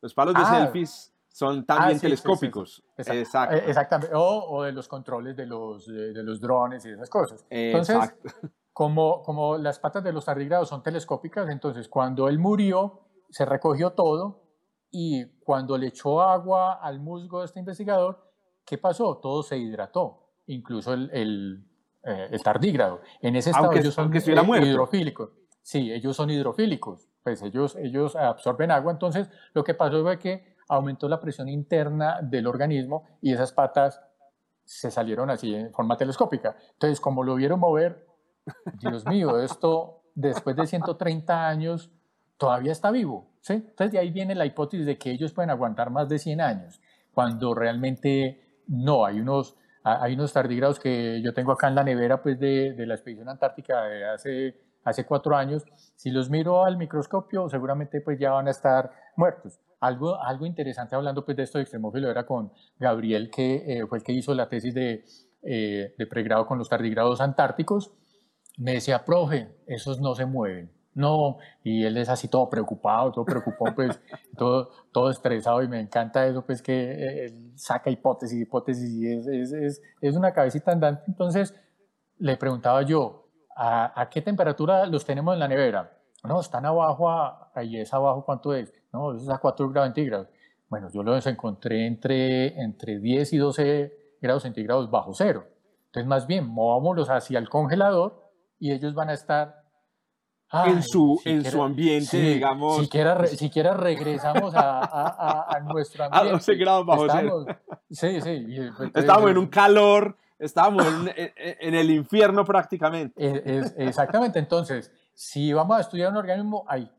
Los 0.00 0.14
palos 0.14 0.34
de 0.34 0.42
ah. 0.44 0.60
selfies 0.60 1.12
son 1.36 1.66
también 1.66 1.98
ah, 1.98 2.00
telescópicos. 2.00 2.82
Exacto. 2.96 3.56
Eh, 3.56 3.64
exactamente. 3.66 4.14
O, 4.16 4.62
de 4.62 4.72
los 4.72 4.88
controles 4.88 5.36
de 5.36 5.44
los, 5.44 5.86
de, 5.86 6.22
los 6.22 6.40
drones 6.40 6.86
y 6.86 6.92
esas 6.92 7.10
cosas. 7.10 7.44
Entonces, 7.50 7.98
como, 8.72 9.22
como 9.22 9.58
las 9.58 9.78
patas 9.78 10.02
de 10.02 10.14
los 10.14 10.24
tardígrados 10.24 10.70
son 10.70 10.82
telescópicas, 10.82 11.50
entonces 11.50 11.90
cuando 11.90 12.30
él 12.30 12.38
murió, 12.38 13.02
se 13.28 13.44
recogió 13.44 13.90
todo 13.90 14.44
y 14.90 15.26
cuando 15.40 15.76
le 15.76 15.88
echó 15.88 16.22
agua 16.22 16.80
al 16.80 17.00
musgo 17.00 17.40
de 17.40 17.44
este 17.44 17.58
investigador, 17.58 18.32
¿qué 18.64 18.78
pasó? 18.78 19.18
Todo 19.18 19.42
se 19.42 19.58
hidrató, 19.58 20.30
incluso 20.46 20.94
el, 20.94 21.10
el, 21.12 21.66
eh, 22.04 22.38
tardígrado. 22.42 23.02
En 23.20 23.36
ese 23.36 23.50
estado 23.50 23.72
ellos 23.72 23.92
son 23.92 24.10
hidrofílicos. 24.10 25.32
Sí, 25.60 25.92
ellos 25.92 26.16
son 26.16 26.30
hidrofílicos 26.30 27.10
pues 27.26 27.42
ellos, 27.42 27.74
ellos 27.74 28.14
absorben 28.14 28.70
agua. 28.70 28.92
Entonces, 28.92 29.28
lo 29.52 29.64
que 29.64 29.74
pasó 29.74 30.00
fue 30.04 30.16
que 30.16 30.55
aumentó 30.68 31.08
la 31.08 31.20
presión 31.20 31.48
interna 31.48 32.20
del 32.22 32.46
organismo 32.46 33.04
y 33.20 33.32
esas 33.32 33.52
patas 33.52 34.00
se 34.64 34.90
salieron 34.90 35.30
así 35.30 35.54
en 35.54 35.72
forma 35.72 35.96
telescópica. 35.96 36.56
Entonces, 36.72 37.00
como 37.00 37.22
lo 37.22 37.34
vieron 37.36 37.60
mover, 37.60 38.06
Dios 38.80 39.06
mío, 39.06 39.40
esto 39.40 40.02
después 40.14 40.56
de 40.56 40.66
130 40.66 41.48
años 41.48 41.90
todavía 42.36 42.72
está 42.72 42.90
vivo. 42.90 43.30
¿sí? 43.40 43.54
Entonces, 43.54 43.92
de 43.92 43.98
ahí 43.98 44.10
viene 44.10 44.34
la 44.34 44.46
hipótesis 44.46 44.86
de 44.86 44.98
que 44.98 45.10
ellos 45.10 45.32
pueden 45.32 45.50
aguantar 45.50 45.90
más 45.90 46.08
de 46.08 46.18
100 46.18 46.40
años, 46.40 46.80
cuando 47.12 47.54
realmente 47.54 48.62
no. 48.66 49.06
Hay 49.06 49.20
unos, 49.20 49.56
hay 49.84 50.14
unos 50.14 50.32
tardígrados 50.32 50.80
que 50.80 51.22
yo 51.22 51.32
tengo 51.32 51.52
acá 51.52 51.68
en 51.68 51.76
la 51.76 51.84
nevera 51.84 52.20
pues, 52.20 52.38
de, 52.40 52.72
de 52.72 52.86
la 52.86 52.94
expedición 52.94 53.28
antártica 53.28 53.84
de 53.84 54.04
hace 54.04 54.66
hace 54.86 55.04
cuatro 55.04 55.36
años, 55.36 55.64
si 55.96 56.10
los 56.10 56.30
miro 56.30 56.64
al 56.64 56.76
microscopio, 56.76 57.48
seguramente 57.48 58.00
pues 58.00 58.18
ya 58.20 58.30
van 58.30 58.46
a 58.46 58.52
estar 58.52 58.92
muertos. 59.16 59.58
Algo, 59.80 60.20
algo 60.22 60.46
interesante 60.46 60.94
hablando 60.94 61.24
pues 61.24 61.36
de 61.36 61.42
esto 61.42 61.58
de 61.58 61.62
extremófilo 61.62 62.10
era 62.10 62.26
con 62.26 62.52
Gabriel, 62.78 63.30
que 63.30 63.80
eh, 63.80 63.86
fue 63.86 63.98
el 63.98 64.04
que 64.04 64.12
hizo 64.12 64.34
la 64.34 64.48
tesis 64.48 64.74
de, 64.74 65.04
eh, 65.42 65.94
de 65.96 66.06
pregrado 66.06 66.46
con 66.46 66.58
los 66.58 66.68
tardigrados 66.68 67.20
antárticos. 67.20 67.92
Me 68.58 68.72
decía, 68.72 69.04
profe, 69.04 69.54
esos 69.66 70.00
no 70.00 70.14
se 70.14 70.26
mueven. 70.26 70.72
No, 70.94 71.36
y 71.62 71.84
él 71.84 71.98
es 71.98 72.08
así 72.08 72.26
todo 72.26 72.48
preocupado, 72.48 73.12
todo 73.12 73.26
preocupado, 73.26 73.74
pues 73.74 74.00
todo, 74.38 74.70
todo 74.92 75.10
estresado 75.10 75.62
y 75.62 75.68
me 75.68 75.78
encanta 75.78 76.26
eso, 76.26 76.44
pues 76.46 76.62
que 76.62 76.72
eh, 76.72 77.24
él 77.26 77.52
saca 77.54 77.90
hipótesis, 77.90 78.40
hipótesis 78.40 78.90
y 78.90 79.12
es, 79.12 79.26
es, 79.26 79.52
es, 79.52 79.82
es 80.00 80.16
una 80.16 80.32
cabecita 80.32 80.72
andante. 80.72 81.02
Entonces 81.06 81.54
le 82.18 82.38
preguntaba 82.38 82.80
yo, 82.80 83.28
¿a, 83.54 84.00
¿a, 84.00 84.08
qué 84.08 84.22
temperatura 84.22 84.86
los 84.86 85.04
tenemos 85.04 85.34
en 85.34 85.40
la 85.40 85.48
nevera? 85.48 85.92
No, 86.24 86.40
están 86.40 86.64
abajo, 86.64 87.10
ahí 87.54 87.78
es 87.78 87.92
abajo, 87.92 88.24
¿cuánto 88.24 88.54
es? 88.54 88.72
No, 88.96 89.14
es 89.14 89.28
a 89.28 89.38
4 89.38 89.68
grados 89.68 89.88
centígrados. 89.88 90.28
Bueno, 90.68 90.88
yo 90.90 91.02
los 91.02 91.26
encontré 91.26 91.86
entre, 91.86 92.58
entre 92.60 92.98
10 92.98 93.32
y 93.34 93.36
12 93.36 93.92
grados 94.22 94.42
centígrados 94.42 94.90
bajo 94.90 95.12
cero. 95.12 95.46
Entonces, 95.86 96.08
más 96.08 96.26
bien, 96.26 96.46
movámoslos 96.46 97.08
hacia 97.10 97.38
el 97.38 97.48
congelador 97.48 98.32
y 98.58 98.72
ellos 98.72 98.94
van 98.94 99.10
a 99.10 99.12
estar 99.12 99.66
en 100.64 100.82
su, 100.82 101.20
en 101.24 101.44
su 101.44 101.62
ambiente, 101.62 102.16
digamos. 102.16 102.78
Siquiera, 102.78 103.26
siquiera 103.26 103.74
regresamos 103.74 104.54
a, 104.54 104.80
a, 104.80 105.56
a, 105.56 105.60
nuestro 105.60 106.04
ambiente. 106.04 106.28
A 106.28 106.32
12 106.32 106.54
grados 106.54 106.86
bajo 106.86 107.06
cero. 107.10 107.46
Sí, 107.90 108.20
sí. 108.20 108.46
Pues, 108.76 108.90
Estábamos 108.94 109.30
en 109.30 109.38
un 109.38 109.48
calor, 109.48 110.16
estábamos 110.38 110.86
en, 110.86 111.12
en, 111.16 111.74
el 111.74 111.90
infierno 111.90 112.44
prácticamente. 112.44 113.14
Es, 113.44 113.74
exactamente. 113.76 114.38
Entonces, 114.38 114.90
si 115.18 115.50
vamos 115.54 115.78
a 115.78 115.80
estudiar 115.80 116.10
un 116.10 116.18
organismo, 116.18 116.66
hay, 116.68 116.90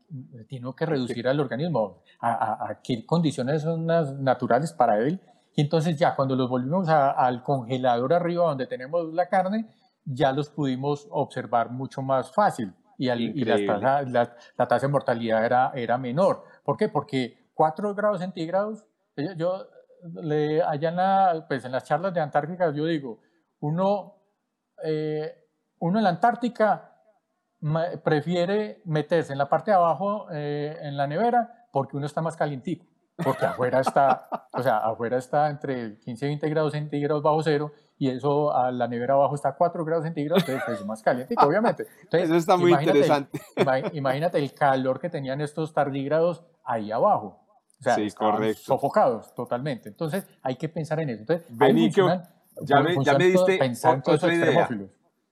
tiene 0.48 0.68
que 0.76 0.86
reducir 0.86 1.28
al 1.28 1.38
organismo 1.38 2.02
a, 2.18 2.68
a, 2.68 2.82
qué 2.82 3.06
condiciones 3.06 3.62
son 3.62 3.86
naturales 3.86 4.72
para 4.72 4.98
él. 4.98 5.20
Y 5.54 5.60
entonces 5.60 5.96
ya 5.96 6.16
cuando 6.16 6.34
los 6.34 6.48
volvimos 6.48 6.88
al 6.88 7.44
congelador 7.44 8.12
arriba 8.12 8.46
donde 8.46 8.66
tenemos 8.66 9.14
la 9.14 9.28
carne, 9.28 9.68
ya 10.04 10.32
los 10.32 10.48
pudimos 10.48 11.06
observar 11.12 11.70
mucho 11.70 12.02
más 12.02 12.32
fácil 12.32 12.74
y, 12.98 13.08
y 13.08 13.44
la, 13.44 14.02
la, 14.02 14.66
tasa 14.66 14.86
de 14.86 14.92
mortalidad 14.92 15.44
era, 15.44 15.70
era 15.76 15.96
menor. 15.96 16.42
¿Por 16.64 16.76
qué? 16.76 16.88
Porque 16.88 17.50
4 17.54 17.94
grados 17.94 18.18
centígrados, 18.18 18.84
yo, 19.16 19.32
yo 19.36 19.66
le, 20.22 20.60
allá 20.60 20.88
en, 20.88 20.96
la, 20.96 21.44
pues 21.46 21.64
en 21.64 21.70
las 21.70 21.84
charlas 21.84 22.12
de 22.12 22.20
Antártica 22.20 22.72
yo 22.74 22.84
digo, 22.84 23.20
uno, 23.60 24.16
eh, 24.82 25.46
uno 25.78 25.98
en 25.98 26.04
la 26.04 26.10
Antártica 26.10 26.97
prefiere 28.04 28.80
meterse 28.84 29.32
en 29.32 29.38
la 29.38 29.48
parte 29.48 29.70
de 29.70 29.76
abajo 29.76 30.26
eh, 30.32 30.76
en 30.82 30.96
la 30.96 31.06
nevera 31.06 31.66
porque 31.72 31.96
uno 31.96 32.06
está 32.06 32.22
más 32.22 32.36
calientico, 32.36 32.86
porque 33.16 33.44
afuera 33.44 33.80
está, 33.80 34.28
o 34.52 34.62
sea, 34.62 34.78
afuera 34.78 35.18
está 35.18 35.50
entre 35.50 35.98
15 35.98 36.24
y 36.24 36.28
20 36.28 36.48
grados 36.48 36.72
centígrados 36.72 37.22
bajo 37.22 37.42
cero 37.42 37.72
y 37.98 38.10
eso 38.10 38.54
a 38.54 38.70
la 38.70 38.86
nevera 38.86 39.14
abajo 39.14 39.34
está 39.34 39.50
a 39.50 39.56
4 39.56 39.84
grados 39.84 40.04
centígrados, 40.04 40.48
entonces 40.48 40.80
es 40.80 40.86
más 40.86 41.02
caliente, 41.02 41.34
obviamente. 41.38 41.86
eso 42.12 42.34
está 42.36 42.56
muy 42.56 42.72
interesante. 42.72 43.40
imagínate 43.92 44.38
el 44.38 44.54
calor 44.54 45.00
que 45.00 45.10
tenían 45.10 45.40
estos 45.40 45.74
tardígrados 45.74 46.44
ahí 46.64 46.92
abajo. 46.92 47.44
O 47.80 47.82
sea, 47.82 47.94
sí, 47.94 48.08
sofocados 48.56 49.32
totalmente. 49.34 49.88
Entonces 49.88 50.26
hay 50.42 50.56
que 50.56 50.68
pensar 50.68 50.98
en 50.98 51.10
eso. 51.10 51.20
Entonces, 51.20 51.46
ya, 52.62 52.80
me, 52.80 52.96
ya 53.04 53.16
me 53.16 53.26
diste 53.26 53.58
otra 54.04 54.34
idea. 54.34 54.68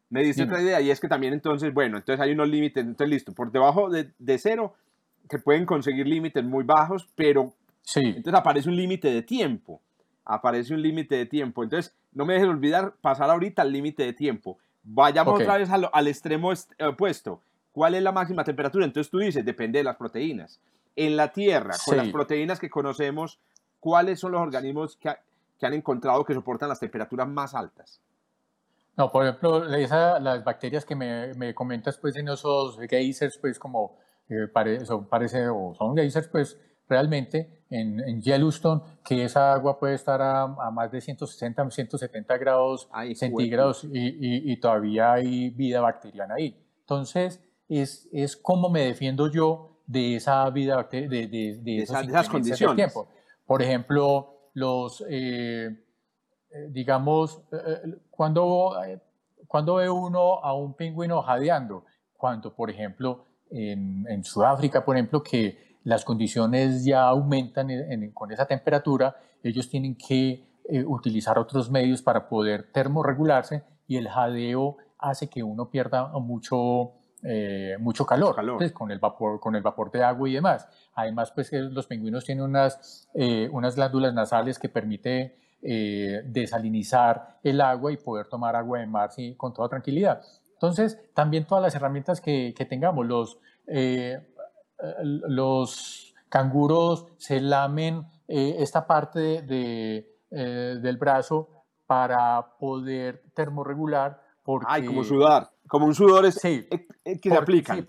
Me 0.09 0.23
diste 0.23 0.45
otra 0.45 0.63
idea 0.63 0.81
y 0.81 0.91
es 0.91 1.01
que 1.01 1.09
también 1.09 1.33
entonces, 1.33 1.75
bueno, 1.75 1.99
entonces 1.99 2.21
hay 2.21 2.33
unos 2.33 2.49
límites, 2.49 2.85
entonces 2.85 3.09
listo, 3.09 3.33
por 3.33 3.51
debajo 3.51 3.91
de, 3.91 4.13
de 4.19 4.39
cero 4.39 4.75
se 5.29 5.39
pueden 5.39 5.67
conseguir 5.67 6.07
límites 6.07 6.45
muy 6.45 6.63
bajos, 6.63 7.09
pero 7.17 7.53
sí. 7.83 8.01
entonces 8.01 8.35
aparece 8.35 8.69
un 8.69 8.77
límite 8.77 9.09
de 9.09 9.23
tiempo 9.23 9.81
aparece 10.27 10.75
un 10.75 10.83
límite 10.83 11.15
de 11.15 11.25
tiempo. 11.25 11.63
Entonces, 11.63 11.95
no 12.13 12.27
me 12.27 12.35
dejes 12.35 12.49
olvidar 12.49 12.95
pasar 13.01 13.31
ahorita 13.31 13.63
al 13.63 13.73
límite 13.73 14.03
de 14.03 14.13
tiempo. 14.13 14.59
Vayamos 14.83 15.41
otra 15.41 15.57
vez 15.57 15.71
al, 15.71 15.89
al, 15.93 16.09
extremo 16.09 16.53
opuesto. 16.81 17.41
¿Cuál 17.73 17.95
es 17.95 18.03
la 18.03 18.13
máxima 18.13 18.45
temperatura? 18.45 18.85
Entonces 18.85 19.11
tú 19.11 19.19
dices, 19.19 19.45
depende 19.45 19.79
de 19.79 19.85
las 19.85 19.97
proteínas. 19.97 20.61
En 20.95 21.17
la 21.17 21.33
Tierra, 21.33 21.75
con 21.85 21.97
las 21.97 22.09
proteínas 22.09 22.59
que 22.59 22.71
conocemos, 22.71 23.39
¿cuáles 23.81 24.19
son 24.19 24.33
los 24.33 24.41
organismos 24.41 24.97
que, 24.97 25.15
que, 25.59 25.67
han 25.67 25.75
encontrado 25.75 26.25
que 26.25 26.35
soportan 26.35 26.69
las 26.69 26.81
temperaturas 26.81 27.29
más 27.29 27.55
altas? 27.55 28.01
No, 28.97 29.11
por 29.11 29.25
ejemplo, 29.25 29.75
esa, 29.75 30.19
las 30.21 30.43
bacterias 30.43 30.85
que 30.85 30.97
me, 30.97 31.35
me, 31.35 31.55
comentas, 31.55 31.99
pues 31.99 32.17
en 32.17 32.29
esos 32.29 32.79
geysers, 32.89 33.37
pues 33.39 33.59
como 33.59 33.99
eh, 34.29 34.49
son, 34.85 35.07
parece, 35.07 35.49
o 35.49 35.75
son 35.77 35.95
geysers, 35.95 36.29
pues 36.29 36.59
realmente 36.89 37.65
en, 37.69 38.23
Yellowstone, 38.23 38.81
que 39.05 39.25
esa 39.25 39.53
agua 39.53 39.79
puede 39.79 39.95
estar 39.95 40.23
a, 40.23 40.47
más 40.71 40.91
de 40.91 41.01
160, 41.01 41.71
170 41.71 42.39
grados 42.39 42.89
centígrados 43.15 43.85
y, 43.85 44.53
y, 44.53 44.57
todavía 44.61 45.13
hay 45.13 45.51
vida 45.51 45.81
bacteriana 45.81 46.35
ahí. 46.35 46.57
Entonces, 46.81 47.43
es, 47.69 48.09
es 48.13 48.37
cómo 48.37 48.71
me 48.71 48.83
defiendo 48.83 49.31
yo 49.31 49.83
de 49.87 50.17
esa 50.17 50.49
vida 50.51 50.77
bacteriana, 50.77 51.11
de, 51.13 51.27
de, 51.27 51.59
de, 51.61 51.79
esas 51.83 52.29
condiciones. 52.29 52.77
Tiempo. 52.77 53.09
Por 53.45 53.63
ejemplo, 53.63 54.51
los, 54.55 55.05
eh, 55.09 55.85
digamos, 56.71 57.43
eh, 57.53 57.99
cuando, 58.11 58.75
cuando 59.47 59.75
ve 59.77 59.91
uno 59.91 60.45
a 60.45 60.55
un 60.55 60.75
pingüino 60.75 61.23
jadeando, 61.23 61.85
cuando, 62.17 62.55
por 62.55 62.71
ejemplo, 62.71 63.25
en, 63.51 64.07
en 64.09 64.25
Sudáfrica, 64.25 64.85
por 64.85 64.97
ejemplo, 64.97 65.23
que 65.23 65.77
las 65.85 66.05
condiciones 66.05 66.85
ya 66.85 67.05
aumentan 67.05 67.69
con 68.13 68.33
esa 68.33 68.47
temperatura, 68.47 69.17
ellos 69.43 69.69
tienen 69.69 69.97
que 69.97 70.47
eh, 70.69 70.85
utilizar 70.85 71.39
otros 71.39 71.71
medios 71.71 72.03
para 72.03 72.29
poder 72.29 72.73
termorregularse 72.73 73.63
y 73.87 73.99
el 73.99 74.09
jadeo 74.09 74.79
hace 74.99 75.29
que 75.29 75.45
uno 75.45 75.71
pierda 75.71 76.09
mucho, 76.19 76.95
eh, 77.23 77.77
mucho 77.79 78.05
calor, 78.05 78.35
pues, 78.59 78.73
con, 78.73 78.91
el 78.91 78.99
vapor, 78.99 79.39
con 79.39 79.55
el 79.55 79.63
vapor 79.63 79.93
de 79.93 80.03
agua 80.03 80.29
y 80.29 80.33
demás. 80.33 80.69
Además, 80.95 81.31
pues 81.31 81.53
los 81.53 81.87
pingüinos 81.87 82.25
tienen 82.25 82.43
unas, 82.43 83.09
eh, 83.15 83.49
unas 83.53 83.77
glándulas 83.77 84.13
nasales 84.13 84.59
que 84.59 84.69
permite 84.69 85.39
desalinizar 85.61 87.39
el 87.43 87.61
agua 87.61 87.91
y 87.91 87.97
poder 87.97 88.29
tomar 88.29 88.55
agua 88.55 88.79
de 88.79 88.87
mar 88.87 89.11
con 89.37 89.53
toda 89.53 89.69
tranquilidad. 89.69 90.23
Entonces, 90.57 90.99
también 91.13 91.47
todas 91.47 91.63
las 91.63 91.75
herramientas 91.75 92.21
que, 92.21 92.55
que 92.57 92.65
tengamos, 92.65 93.07
los, 93.07 93.39
eh, 93.67 94.27
los 95.03 96.15
canguros 96.31 97.07
se 97.19 97.41
lamen 97.41 98.07
eh, 98.27 98.57
esta 98.61 98.87
parte 98.87 99.43
de, 99.43 100.19
eh, 100.31 100.79
del 100.81 100.97
brazo 100.97 101.65
para 101.87 102.57
poder 102.59 103.23
termorregular. 103.35 104.23
Porque, 104.43 104.67
Ay, 104.69 104.87
como 104.87 105.05
sudar, 105.05 105.51
como 105.69 105.87
un 105.87 105.95
sudor 105.95 106.25
es, 106.25 106.37
sí, 106.37 106.67
que 107.05 107.31
se 107.31 107.37
aplica. 107.37 107.75
Sí, 107.75 107.85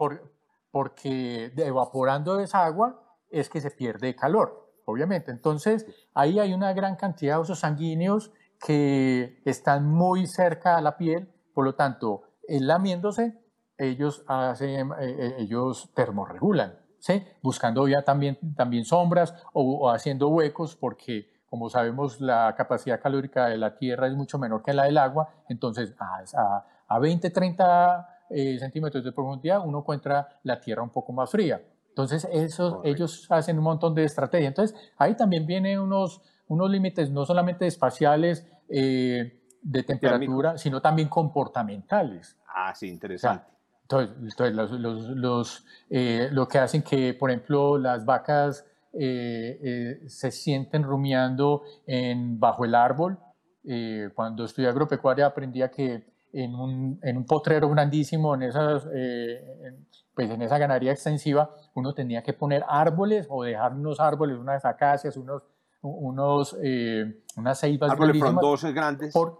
porque 0.69 1.53
evaporando 1.55 2.39
esa 2.41 2.65
agua 2.65 3.01
es 3.29 3.49
que 3.49 3.61
se 3.61 3.71
pierde 3.71 4.13
calor, 4.15 4.66
obviamente. 4.87 5.31
Entonces, 5.31 5.85
ahí 6.13 6.39
hay 6.39 6.53
una 6.53 6.73
gran 6.73 6.95
cantidad 6.95 7.35
de 7.35 7.39
vasos 7.39 7.59
sanguíneos 7.59 8.31
que 8.59 9.41
están 9.45 9.85
muy 9.85 10.25
cerca 10.25 10.77
a 10.77 10.81
la 10.81 10.97
piel, 10.97 11.29
por 11.53 11.65
lo 11.65 11.75
tanto, 11.75 12.23
lamiéndose 12.47 13.37
ellos, 13.77 14.23
hacen, 14.27 14.91
eh, 14.93 14.95
eh, 14.99 15.35
ellos 15.39 15.91
termorregulan, 15.93 16.79
¿sí? 16.99 17.23
buscando 17.43 17.87
ya 17.87 18.01
también, 18.01 18.37
también 18.55 18.85
sombras 18.85 19.35
o, 19.53 19.91
haciendo 19.91 20.29
huecos 20.29 20.75
porque 20.75 21.29
como 21.49 21.69
sabemos 21.69 22.19
la 22.19 22.55
capacidad 22.57 22.99
calórica 22.99 23.47
de 23.47 23.57
la 23.57 23.77
Tierra 23.77 24.07
es 24.07 24.15
mucho 24.15 24.37
menor 24.39 24.63
que 24.63 24.73
la 24.73 24.85
del 24.85 24.97
agua, 24.97 25.29
entonces 25.47 25.93
a, 25.99 26.65
a 26.87 26.99
20, 26.99 27.29
30 27.29 28.09
eh, 28.29 28.57
centímetros 28.59 29.03
de 29.03 29.11
profundidad 29.11 29.61
uno 29.65 29.79
encuentra 29.79 30.39
la 30.43 30.59
Tierra 30.59 30.81
un 30.81 30.89
poco 30.89 31.13
más 31.13 31.29
fría. 31.29 31.61
Entonces 31.97 32.27
esos, 32.31 32.77
ellos 32.83 33.25
hacen 33.29 33.57
un 33.57 33.63
montón 33.63 33.95
de 33.95 34.03
estrategias. 34.03 34.49
Entonces 34.49 34.77
ahí 34.97 35.15
también 35.15 35.47
vienen 35.47 35.79
unos, 35.79 36.21
unos 36.47 36.69
límites 36.69 37.09
no 37.09 37.25
solamente 37.25 37.65
espaciales 37.65 38.45
de 38.69 39.83
temperatura, 39.83 40.57
sino 40.57 40.81
también 40.81 41.07
comportamentales. 41.09 42.37
Ah, 42.47 42.73
sí, 42.75 42.87
interesante. 42.87 43.57
Entonces, 43.89 44.53
los, 44.53 44.71
los, 44.71 45.65
eh, 45.89 46.27
lo 46.31 46.47
que 46.47 46.59
hacen 46.59 46.81
que, 46.81 47.13
por 47.13 47.29
ejemplo, 47.29 47.77
las 47.77 48.03
vacas 48.05 48.65
eh, 48.93 49.59
eh, 49.63 50.09
se 50.09 50.31
sienten 50.31 50.83
rumiando 50.83 51.63
en, 51.85 52.39
bajo 52.39 52.65
el 52.65 52.75
árbol. 52.75 53.17
cuando 54.13 54.45
estudié 54.45 54.69
agropecuaria 54.69 55.25
aprendía 55.25 55.69
que 55.69 56.05
en 56.33 56.55
un, 56.55 56.99
en 57.01 57.17
un 57.17 57.25
potrero 57.25 57.69
grandísimo, 57.69 58.35
en, 58.35 58.43
esas, 58.43 58.85
pues 60.17 60.31
en 60.31 60.41
esa 60.41 60.57
ganadería 60.57 60.91
extensiva, 60.93 61.51
uno 61.75 61.93
tenía 61.93 62.23
que 62.23 62.33
poner 62.33 62.63
árboles 62.67 63.27
o 63.29 63.43
dejar 63.43 63.75
unos 63.75 63.99
árboles, 63.99 64.39
unas 64.39 64.65
acacias, 64.65 65.15
unos, 65.15 65.43
unos, 65.83 66.57
unas 67.35 67.59
ceibas 67.59 67.91
árboles 67.91 68.19
frondosos 68.19 68.73
grandes. 68.73 69.13
Por, 69.13 69.37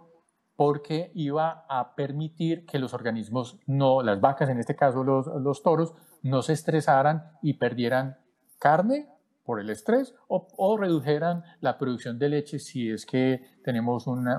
porque 0.54 1.10
iba 1.16 1.64
a 1.68 1.96
permitir 1.96 2.64
que 2.64 2.78
los 2.78 2.94
organismos, 2.94 3.58
no, 3.66 4.04
las 4.04 4.20
vacas, 4.20 4.50
en 4.50 4.60
este 4.60 4.76
caso 4.76 5.02
los, 5.02 5.26
los 5.26 5.64
toros, 5.64 5.94
no 6.22 6.42
se 6.42 6.52
estresaran 6.52 7.24
y 7.42 7.54
perdieran 7.54 8.16
carne 8.60 9.08
por 9.48 9.60
el 9.60 9.70
estrés 9.70 10.14
o, 10.28 10.76
redujeran 10.76 11.42
la 11.60 11.78
producción 11.78 12.18
de 12.18 12.28
leche 12.28 12.58
si 12.58 12.90
es 12.90 13.04
que 13.04 13.40
tenemos 13.64 14.06
una, 14.06 14.38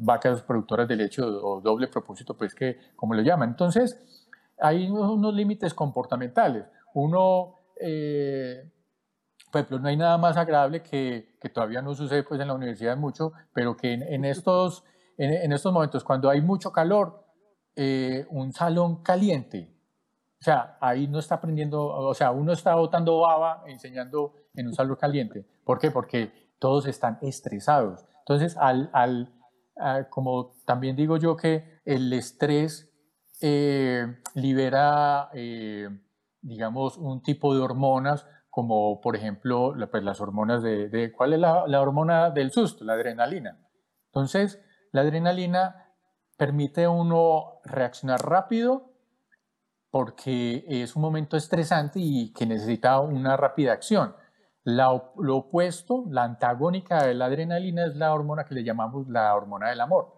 vacas 0.00 0.42
productoras 0.42 0.88
de 0.88 0.96
leche 0.96 1.22
o, 1.22 1.60
doble 1.60 1.86
propósito, 1.86 2.34
pues 2.34 2.52
que 2.52 2.78
como 2.96 3.12
lo 3.12 3.22
llaman. 3.22 3.50
Entonces, 3.50 4.17
hay 4.60 4.88
unos 4.90 5.34
límites 5.34 5.74
comportamentales. 5.74 6.64
Uno, 6.94 7.54
eh, 7.80 8.70
por 9.50 9.60
ejemplo, 9.60 9.78
no 9.78 9.88
hay 9.88 9.96
nada 9.96 10.18
más 10.18 10.36
agradable 10.36 10.82
que, 10.82 11.36
que, 11.40 11.48
todavía 11.48 11.82
no 11.82 11.94
sucede 11.94 12.22
pues 12.22 12.40
en 12.40 12.48
la 12.48 12.54
universidad 12.54 12.96
mucho, 12.96 13.32
pero 13.52 13.76
que 13.76 13.92
en, 13.92 14.24
estos, 14.24 14.84
en, 15.16 15.52
estos 15.52 15.72
momentos, 15.72 16.04
cuando 16.04 16.28
hay 16.30 16.40
mucho 16.40 16.72
calor, 16.72 17.24
eh, 17.76 18.26
un 18.30 18.52
salón 18.52 19.02
caliente, 19.02 19.74
o 20.40 20.44
sea, 20.44 20.76
ahí 20.80 21.08
no 21.08 21.18
está 21.18 21.36
aprendiendo, 21.36 21.84
o 21.84 22.14
sea, 22.14 22.30
uno 22.30 22.52
está 22.52 22.74
botando 22.74 23.20
baba 23.20 23.64
enseñando 23.66 24.34
en 24.54 24.68
un 24.68 24.74
salón 24.74 24.96
caliente. 24.96 25.44
¿Por 25.64 25.78
qué? 25.78 25.90
Porque 25.90 26.32
todos 26.58 26.86
están 26.86 27.18
estresados. 27.22 28.06
Entonces, 28.20 28.56
al, 28.56 28.90
al 28.92 29.32
como 30.10 30.56
también 30.64 30.96
digo 30.96 31.16
yo 31.16 31.36
que 31.36 31.80
el 31.84 32.12
estrés 32.12 32.87
eh, 33.40 34.20
libera, 34.34 35.30
eh, 35.32 35.88
digamos, 36.40 36.96
un 36.98 37.22
tipo 37.22 37.54
de 37.54 37.60
hormonas, 37.60 38.26
como 38.50 39.00
por 39.00 39.16
ejemplo 39.16 39.74
pues, 39.90 40.02
las 40.02 40.20
hormonas 40.20 40.62
de, 40.62 40.88
de 40.88 41.12
¿cuál 41.12 41.34
es 41.34 41.38
la, 41.38 41.66
la 41.66 41.80
hormona 41.80 42.30
del 42.30 42.50
susto? 42.50 42.84
La 42.84 42.94
adrenalina. 42.94 43.58
Entonces, 44.06 44.60
la 44.92 45.02
adrenalina 45.02 45.94
permite 46.36 46.84
a 46.84 46.90
uno 46.90 47.60
reaccionar 47.64 48.20
rápido 48.20 48.88
porque 49.90 50.64
es 50.68 50.96
un 50.96 51.02
momento 51.02 51.36
estresante 51.36 51.98
y 52.00 52.32
que 52.32 52.46
necesita 52.46 53.00
una 53.00 53.36
rápida 53.36 53.72
acción. 53.72 54.14
lo 54.64 55.36
opuesto, 55.36 56.04
la 56.10 56.24
antagónica 56.24 57.04
de 57.04 57.14
la 57.14 57.26
adrenalina 57.26 57.86
es 57.86 57.96
la 57.96 58.12
hormona 58.12 58.44
que 58.44 58.54
le 58.54 58.64
llamamos 58.64 59.08
la 59.08 59.34
hormona 59.34 59.70
del 59.70 59.80
amor. 59.80 60.17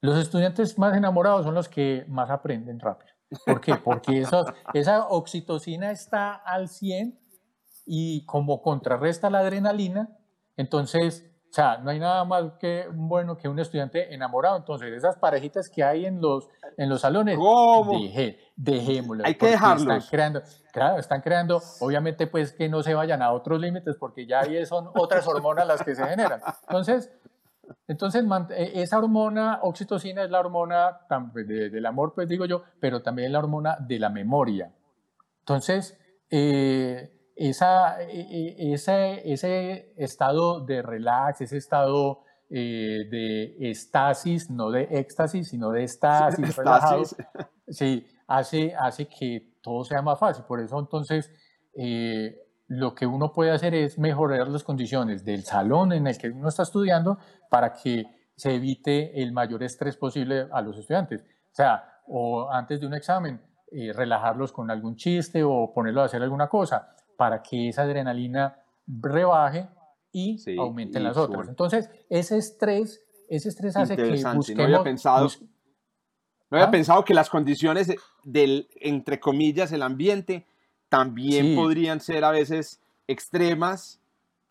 Los 0.00 0.18
estudiantes 0.18 0.78
más 0.78 0.96
enamorados 0.96 1.44
son 1.44 1.54
los 1.54 1.68
que 1.68 2.04
más 2.08 2.30
aprenden 2.30 2.80
rápido. 2.80 3.12
¿Por 3.46 3.60
qué? 3.60 3.76
Porque 3.76 4.24
esa 4.74 5.06
oxitocina 5.08 5.90
está 5.90 6.34
al 6.34 6.68
100 6.68 7.18
y 7.86 8.24
como 8.24 8.62
contrarresta 8.62 9.30
la 9.30 9.40
adrenalina, 9.40 10.16
entonces 10.56 11.30
o 11.50 11.52
sea, 11.52 11.78
no 11.78 11.90
hay 11.90 11.98
nada 11.98 12.24
más 12.24 12.52
que 12.60 12.86
bueno 12.92 13.36
que 13.36 13.48
un 13.48 13.58
estudiante 13.58 14.14
enamorado. 14.14 14.56
Entonces, 14.56 14.92
esas 14.92 15.16
parejitas 15.16 15.68
que 15.68 15.82
hay 15.82 16.06
en 16.06 16.20
los, 16.20 16.48
en 16.76 16.88
los 16.88 17.00
salones, 17.00 17.36
¿Cómo? 17.36 17.98
dejémoslas. 18.54 19.26
Hay 19.26 19.34
que 19.34 19.48
dejarlos. 19.48 19.96
Están 19.96 20.10
creando, 20.10 20.42
claro, 20.72 21.00
están 21.00 21.20
creando, 21.22 21.60
obviamente, 21.80 22.28
pues 22.28 22.52
que 22.52 22.68
no 22.68 22.84
se 22.84 22.94
vayan 22.94 23.20
a 23.20 23.32
otros 23.32 23.60
límites, 23.60 23.96
porque 23.96 24.26
ya 24.26 24.42
ahí 24.42 24.64
son 24.64 24.90
otras 24.94 25.26
hormonas 25.26 25.66
las 25.66 25.82
que 25.82 25.96
se 25.96 26.06
generan. 26.06 26.40
Entonces, 26.68 27.10
entonces 27.86 28.24
e, 28.50 28.82
esa 28.82 28.98
hormona 28.98 29.60
oxitocina 29.62 30.22
es 30.24 30.30
la 30.30 30.40
hormona 30.40 31.00
pues, 31.32 31.46
del 31.46 31.86
amor, 31.86 32.12
pues 32.14 32.28
digo 32.28 32.46
yo, 32.46 32.62
pero 32.80 33.02
también 33.02 33.26
es 33.26 33.32
la 33.32 33.38
hormona 33.38 33.76
de 33.80 33.98
la 33.98 34.10
memoria. 34.10 34.72
Entonces, 35.40 35.98
eh, 36.30 37.32
esa, 37.36 38.02
e, 38.02 38.20
e, 38.58 38.72
ese, 38.72 39.32
ese 39.32 39.94
estado 39.96 40.64
de 40.64 40.82
relax, 40.82 41.40
ese 41.40 41.56
estado 41.56 42.22
eh, 42.50 43.08
de 43.10 43.70
estasis, 43.70 44.50
no 44.50 44.70
de 44.70 44.88
éxtasis, 44.90 45.48
sino 45.48 45.70
de 45.70 45.84
estasis, 45.84 46.56
relajado, 46.56 47.04
sí, 47.68 48.06
hace, 48.26 48.74
hace 48.74 49.06
que 49.06 49.54
todo 49.62 49.84
sea 49.84 50.02
más 50.02 50.18
fácil. 50.18 50.44
Por 50.44 50.60
eso 50.60 50.78
entonces 50.78 51.30
eh, 51.76 52.36
lo 52.70 52.94
que 52.94 53.04
uno 53.04 53.32
puede 53.32 53.50
hacer 53.50 53.74
es 53.74 53.98
mejorar 53.98 54.46
las 54.46 54.62
condiciones 54.62 55.24
del 55.24 55.42
salón 55.42 55.92
en 55.92 56.06
el 56.06 56.16
que 56.16 56.30
uno 56.30 56.48
está 56.48 56.62
estudiando 56.62 57.18
para 57.50 57.72
que 57.72 58.04
se 58.36 58.54
evite 58.54 59.20
el 59.20 59.32
mayor 59.32 59.64
estrés 59.64 59.96
posible 59.96 60.46
a 60.52 60.62
los 60.62 60.78
estudiantes. 60.78 61.22
O 61.22 61.54
sea, 61.54 61.82
o 62.06 62.48
antes 62.48 62.80
de 62.80 62.86
un 62.86 62.94
examen, 62.94 63.40
eh, 63.72 63.92
relajarlos 63.92 64.52
con 64.52 64.70
algún 64.70 64.94
chiste 64.94 65.42
o 65.42 65.72
ponerlos 65.74 66.02
a 66.02 66.04
hacer 66.04 66.22
alguna 66.22 66.48
cosa 66.48 66.94
para 67.16 67.42
que 67.42 67.70
esa 67.70 67.82
adrenalina 67.82 68.62
rebaje 68.86 69.68
y 70.12 70.38
aumenten 70.56 71.02
las 71.02 71.16
otras. 71.16 71.48
Entonces, 71.48 71.90
ese 72.08 72.38
estrés, 72.38 73.02
ese 73.28 73.48
estrés 73.48 73.76
hace 73.76 73.96
que 73.96 74.10
busquemos... 74.12 74.48
No 74.50 74.62
había 74.62 74.84
pensado, 74.84 75.28
no 76.50 76.56
había 76.56 76.68
¿Ah? 76.68 76.70
pensado 76.70 77.04
que 77.04 77.14
las 77.14 77.28
condiciones 77.28 77.92
del, 78.22 78.68
entre 78.76 79.18
comillas, 79.18 79.72
el 79.72 79.82
ambiente, 79.82 80.46
también 80.90 81.54
podrían 81.54 82.00
ser 82.00 82.24
a 82.24 82.32
veces 82.32 82.82
extremas, 83.06 83.98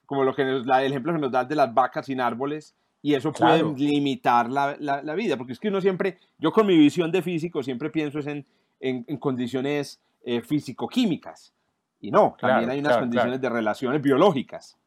como 0.07 0.23
lo 0.23 0.33
que 0.33 0.43
nos, 0.43 0.65
el 0.65 0.91
ejemplo 0.91 1.13
que 1.13 1.19
nos 1.19 1.31
das 1.31 1.47
de 1.47 1.55
las 1.55 1.71
vacas 1.71 2.07
sin 2.07 2.19
árboles, 2.19 2.73
y 3.01 3.13
eso 3.13 3.31
puede 3.31 3.63
limitar 3.75 4.49
la, 4.49 4.75
la, 4.79 5.13
vida, 5.13 5.37
porque 5.37 5.53
es 5.53 5.59
que 5.59 5.67
uno 5.67 5.79
siempre, 5.79 6.17
yo 6.37 6.51
con 6.51 6.65
mi 6.65 6.77
visión 6.77 7.11
de 7.11 7.21
físico 7.21 7.61
siempre 7.61 7.89
pienso 7.89 8.19
en, 8.19 8.45
en, 8.79 9.17
condiciones 9.17 10.01
eh, 10.23 10.41
físico-químicas, 10.41 11.53
y 12.01 12.09
no, 12.09 12.35
también 12.39 12.69
hay 12.69 12.79
unas 12.79 12.97
condiciones 12.97 13.39
de 13.39 13.49
relaciones 13.49 14.01
biológicas. 14.01 14.77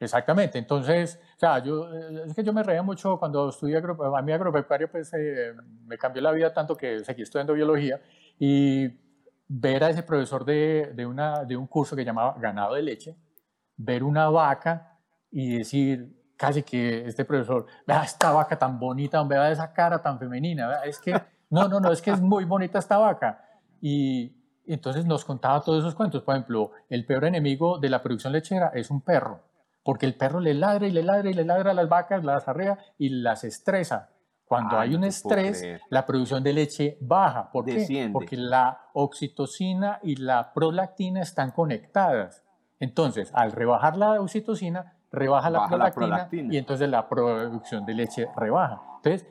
Exactamente, 0.00 0.58
entonces, 0.58 1.20
o 1.36 1.38
sea, 1.38 1.62
yo, 1.62 1.92
es 2.24 2.34
que 2.34 2.42
yo 2.42 2.52
me 2.52 2.62
reía 2.62 2.82
mucho 2.82 3.18
cuando 3.18 3.50
estudié 3.50 3.76
a 3.78 4.22
mí 4.22 4.32
agropecuario, 4.32 4.90
pues 4.90 5.12
eh, 5.12 5.52
me 5.84 5.98
cambió 5.98 6.22
la 6.22 6.32
vida 6.32 6.52
tanto 6.52 6.76
que 6.76 7.04
seguí 7.04 7.22
estudiando 7.22 7.52
biología 7.52 8.00
y 8.38 8.88
ver 9.48 9.82
a 9.82 9.90
ese 9.90 10.02
profesor 10.02 10.44
de, 10.44 10.92
de, 10.94 11.06
una, 11.06 11.44
de 11.44 11.56
un 11.56 11.66
curso 11.66 11.96
que 11.96 12.04
llamaba 12.04 12.36
ganado 12.38 12.74
de 12.74 12.82
leche, 12.82 13.16
ver 13.76 14.04
una 14.04 14.28
vaca 14.28 14.98
y 15.30 15.58
decir, 15.58 16.32
casi 16.36 16.62
que 16.62 17.06
este 17.06 17.24
profesor, 17.24 17.66
vea 17.86 18.04
esta 18.04 18.30
vaca 18.30 18.58
tan 18.58 18.78
bonita, 18.78 19.22
vea 19.24 19.50
esa 19.50 19.72
cara 19.72 20.00
tan 20.00 20.18
femenina, 20.18 20.82
es 20.84 20.98
que, 20.98 21.12
no, 21.50 21.68
no, 21.68 21.80
no, 21.80 21.90
es 21.90 22.02
que 22.02 22.10
es 22.10 22.20
muy 22.20 22.44
bonita 22.44 22.78
esta 22.78 22.98
vaca. 22.98 23.44
Y, 23.80 24.34
entonces 24.68 25.06
nos 25.06 25.24
contaba 25.24 25.62
todos 25.62 25.80
esos 25.80 25.94
cuentos. 25.94 26.22
Por 26.22 26.34
ejemplo, 26.34 26.72
el 26.90 27.06
peor 27.06 27.24
enemigo 27.24 27.78
de 27.78 27.88
la 27.88 28.02
producción 28.02 28.34
lechera 28.34 28.70
es 28.74 28.90
un 28.90 29.00
perro, 29.00 29.42
porque 29.82 30.06
el 30.06 30.14
perro 30.14 30.40
le 30.40 30.54
ladra 30.54 30.86
y 30.86 30.90
le 30.90 31.02
ladra 31.02 31.30
y 31.30 31.34
le 31.34 31.44
ladra 31.44 31.70
a 31.70 31.74
las 31.74 31.88
vacas, 31.88 32.22
las 32.22 32.46
arrea 32.48 32.78
y 32.98 33.08
las 33.08 33.44
estresa. 33.44 34.10
Cuando 34.48 34.78
hay 34.78 34.94
un 34.94 35.04
estrés, 35.04 35.64
la 35.90 36.06
producción 36.06 36.42
de 36.42 36.52
leche 36.52 36.98
baja. 37.00 37.50
¿Por 37.52 37.66
qué? 37.66 38.10
Porque 38.12 38.36
la 38.36 38.80
oxitocina 38.94 40.00
y 40.02 40.16
la 40.16 40.52
prolactina 40.52 41.20
están 41.20 41.50
conectadas. 41.50 42.44
Entonces, 42.80 43.30
al 43.34 43.52
rebajar 43.52 43.96
la 43.96 44.20
oxitocina, 44.20 44.94
rebaja 45.10 45.50
la 45.50 45.92
prolactina, 45.92 46.28
y 46.52 46.56
entonces 46.56 46.88
la 46.88 47.08
producción 47.08 47.84
de 47.84 47.94
leche 47.94 48.28
rebaja. 48.36 48.80
Entonces, 48.96 49.26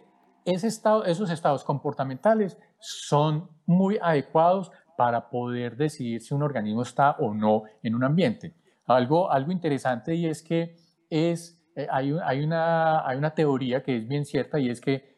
ese 0.45 0.67
estado, 0.67 1.03
esos 1.05 1.29
estados 1.29 1.63
comportamentales 1.63 2.57
son 2.79 3.49
muy 3.65 3.99
adecuados 4.01 4.71
para 4.97 5.29
poder 5.29 5.75
decidir 5.77 6.21
si 6.21 6.33
un 6.33 6.41
organismo 6.41 6.81
está 6.81 7.11
o 7.19 7.33
no 7.33 7.63
en 7.83 7.95
un 7.95 8.03
ambiente. 8.03 8.55
Algo, 8.85 9.29
algo 9.31 9.51
interesante 9.51 10.15
y 10.15 10.25
es 10.25 10.41
que 10.41 10.75
es, 11.09 11.56
eh, 11.77 11.87
hay, 11.91 12.11
hay, 12.23 12.43
una, 12.43 13.33
teoría 13.35 13.83
que 13.83 13.97
es 13.97 14.07
bien 14.07 14.25
cierta 14.25 14.57
y 14.57 14.71
es 14.71 14.81
que 14.81 15.15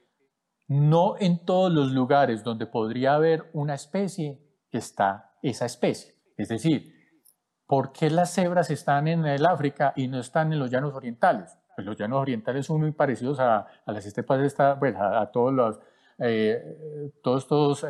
no 0.67 1.15
en 1.17 1.45
todos 1.45 1.71
los 1.71 1.93
lugares 1.93 2.43
donde 2.43 2.65
podría 2.65 3.15
haber 3.15 3.49
una 3.53 3.75
especie 3.75 4.41
está 4.69 5.31
esa 5.41 5.65
especie. 5.65 6.15
Es 6.35 6.49
decir, 6.49 6.93
¿por 7.65 7.93
qué 7.93 8.09
las 8.09 8.33
cebras 8.33 8.69
están 8.71 9.07
en 9.07 9.25
el 9.25 9.45
África 9.45 9.93
y 9.95 10.09
no 10.09 10.19
están 10.19 10.51
en 10.51 10.59
los 10.59 10.69
llanos 10.69 10.93
orientales? 10.93 11.57
Pues 11.75 11.87
los 11.87 11.95
llanos 11.95 12.19
orientales 12.19 12.65
son 12.65 12.81
muy 12.81 12.91
parecidos 12.91 13.39
a, 13.39 13.59
a 13.59 13.91
las 13.93 14.05
estepas, 14.05 14.41
esta, 14.41 14.77
pues 14.77 14.97
a, 14.97 15.31
todos 15.31 15.53
los, 15.53 15.79
eh, 16.17 16.61
eh, 16.61 17.11
todas 17.23 17.83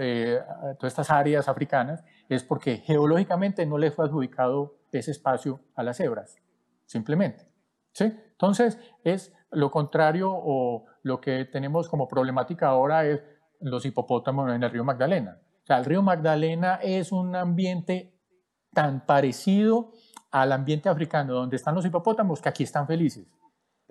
estas 0.84 1.10
áreas 1.10 1.50
africanas 1.50 2.04
es 2.30 2.44
porque 2.44 2.78
geológicamente 2.78 3.66
no 3.66 3.80
le 3.80 3.90
fue 3.90 4.06
adjudicado 4.06 4.76
ese 4.92 5.10
espacio 5.10 5.60
a 5.74 5.82
las 5.82 5.98
cebras, 5.98 6.38
simplemente. 6.86 7.49
¿Sí? 7.94 8.14
Entonces, 8.32 8.80
es 9.04 9.34
lo 9.52 9.72
contrario 9.72 10.32
o 10.32 10.86
lo 11.04 11.20
que 11.20 11.46
tenemos 11.46 11.90
como 11.90 12.08
problemática 12.08 12.68
ahora 12.68 13.06
es 13.06 13.22
los 13.62 13.86
hipopótamos 13.86 14.50
en 14.54 14.64
el 14.64 14.72
río 14.72 14.84
Magdalena. 14.84 15.40
O 15.64 15.66
sea, 15.66 15.78
el 15.78 15.86
río 15.86 16.02
Magdalena 16.02 16.80
es 16.82 17.12
un 17.12 17.36
ambiente 17.36 18.14
tan 18.74 19.06
parecido 19.06 19.92
al 20.32 20.52
ambiente 20.52 20.90
africano 20.90 21.34
donde 21.34 21.56
están 21.56 21.76
los 21.76 21.86
hipopótamos 21.86 22.42
que 22.42 22.50
aquí 22.50 22.64
están 22.64 22.88
felices 22.88 23.40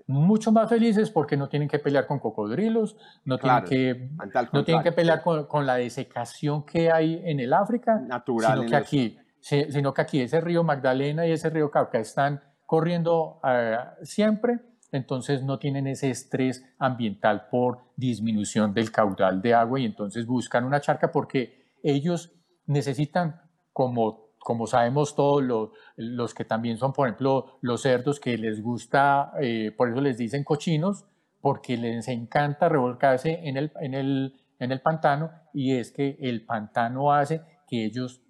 mucho 0.08 0.50
más 0.50 0.68
felices 0.70 1.10
porque 1.10 1.36
no 1.36 1.48
tienen 1.48 1.68
que 1.68 1.78
pelear 1.78 2.06
con 2.06 2.18
cocodrilos, 2.18 2.96
no 3.24 3.38
tienen 3.38 3.64
que, 3.64 4.10
no 4.52 4.64
tienen 4.64 4.82
que 4.82 4.92
pelear 4.92 5.22
con, 5.22 5.66
la 5.66 5.74
desecación 5.74 6.64
que 6.64 6.90
hay 6.90 7.20
en 7.24 7.40
el 7.40 7.52
África, 7.52 8.00
Natural 8.00 8.58
sino 8.58 8.70
que, 8.70 8.76
aquí, 8.76 9.18
sino 9.40 9.92
que 9.92 10.00
aquí 10.00 10.20
ese 10.22 10.40
río 10.40 10.64
Magdalena 10.64 11.26
y 11.26 11.32
ese 11.32 11.50
río 11.50 11.70
Cauca 11.70 11.98
están 11.98 12.40
corriendo 12.68 13.40
eh, 13.48 13.78
siempre, 14.02 14.58
entonces 14.92 15.42
no 15.42 15.58
tienen 15.58 15.86
ese 15.86 16.10
estrés 16.10 16.62
ambiental 16.78 17.48
por 17.50 17.78
disminución 17.96 18.74
del 18.74 18.92
caudal 18.92 19.40
de 19.40 19.54
agua 19.54 19.80
y 19.80 19.86
entonces 19.86 20.26
buscan 20.26 20.64
una 20.64 20.78
charca 20.78 21.10
porque 21.10 21.70
ellos 21.82 22.30
necesitan 22.66 23.40
como 23.72 24.28
como 24.38 24.66
sabemos 24.66 25.14
todos 25.14 25.42
los, 25.42 25.70
los, 25.96 26.32
que 26.32 26.44
también 26.44 26.78
son, 26.78 26.92
por 26.92 27.08
ejemplo, 27.08 27.58
los 27.60 27.82
cerdos 27.82 28.20
que 28.20 28.38
les 28.38 28.62
gusta, 28.62 29.32
eh, 29.42 29.74
por 29.76 29.90
eso 29.90 30.00
les 30.00 30.16
dicen 30.16 30.44
cochinos, 30.44 31.04
porque 31.40 31.76
les 31.76 32.08
encanta 32.08 32.68
revolcarse 32.68 33.40
en 33.46 33.56
el, 33.56 33.72
en 33.80 33.94
el, 33.94 34.40
en 34.58 34.72
el 34.72 34.80
pantano 34.80 35.30
y 35.52 35.74
es 35.74 35.90
que 35.90 36.16
el 36.20 36.46
pantano 36.46 37.12
hace 37.12 37.42
que 37.66 37.84
ellos 37.84 38.22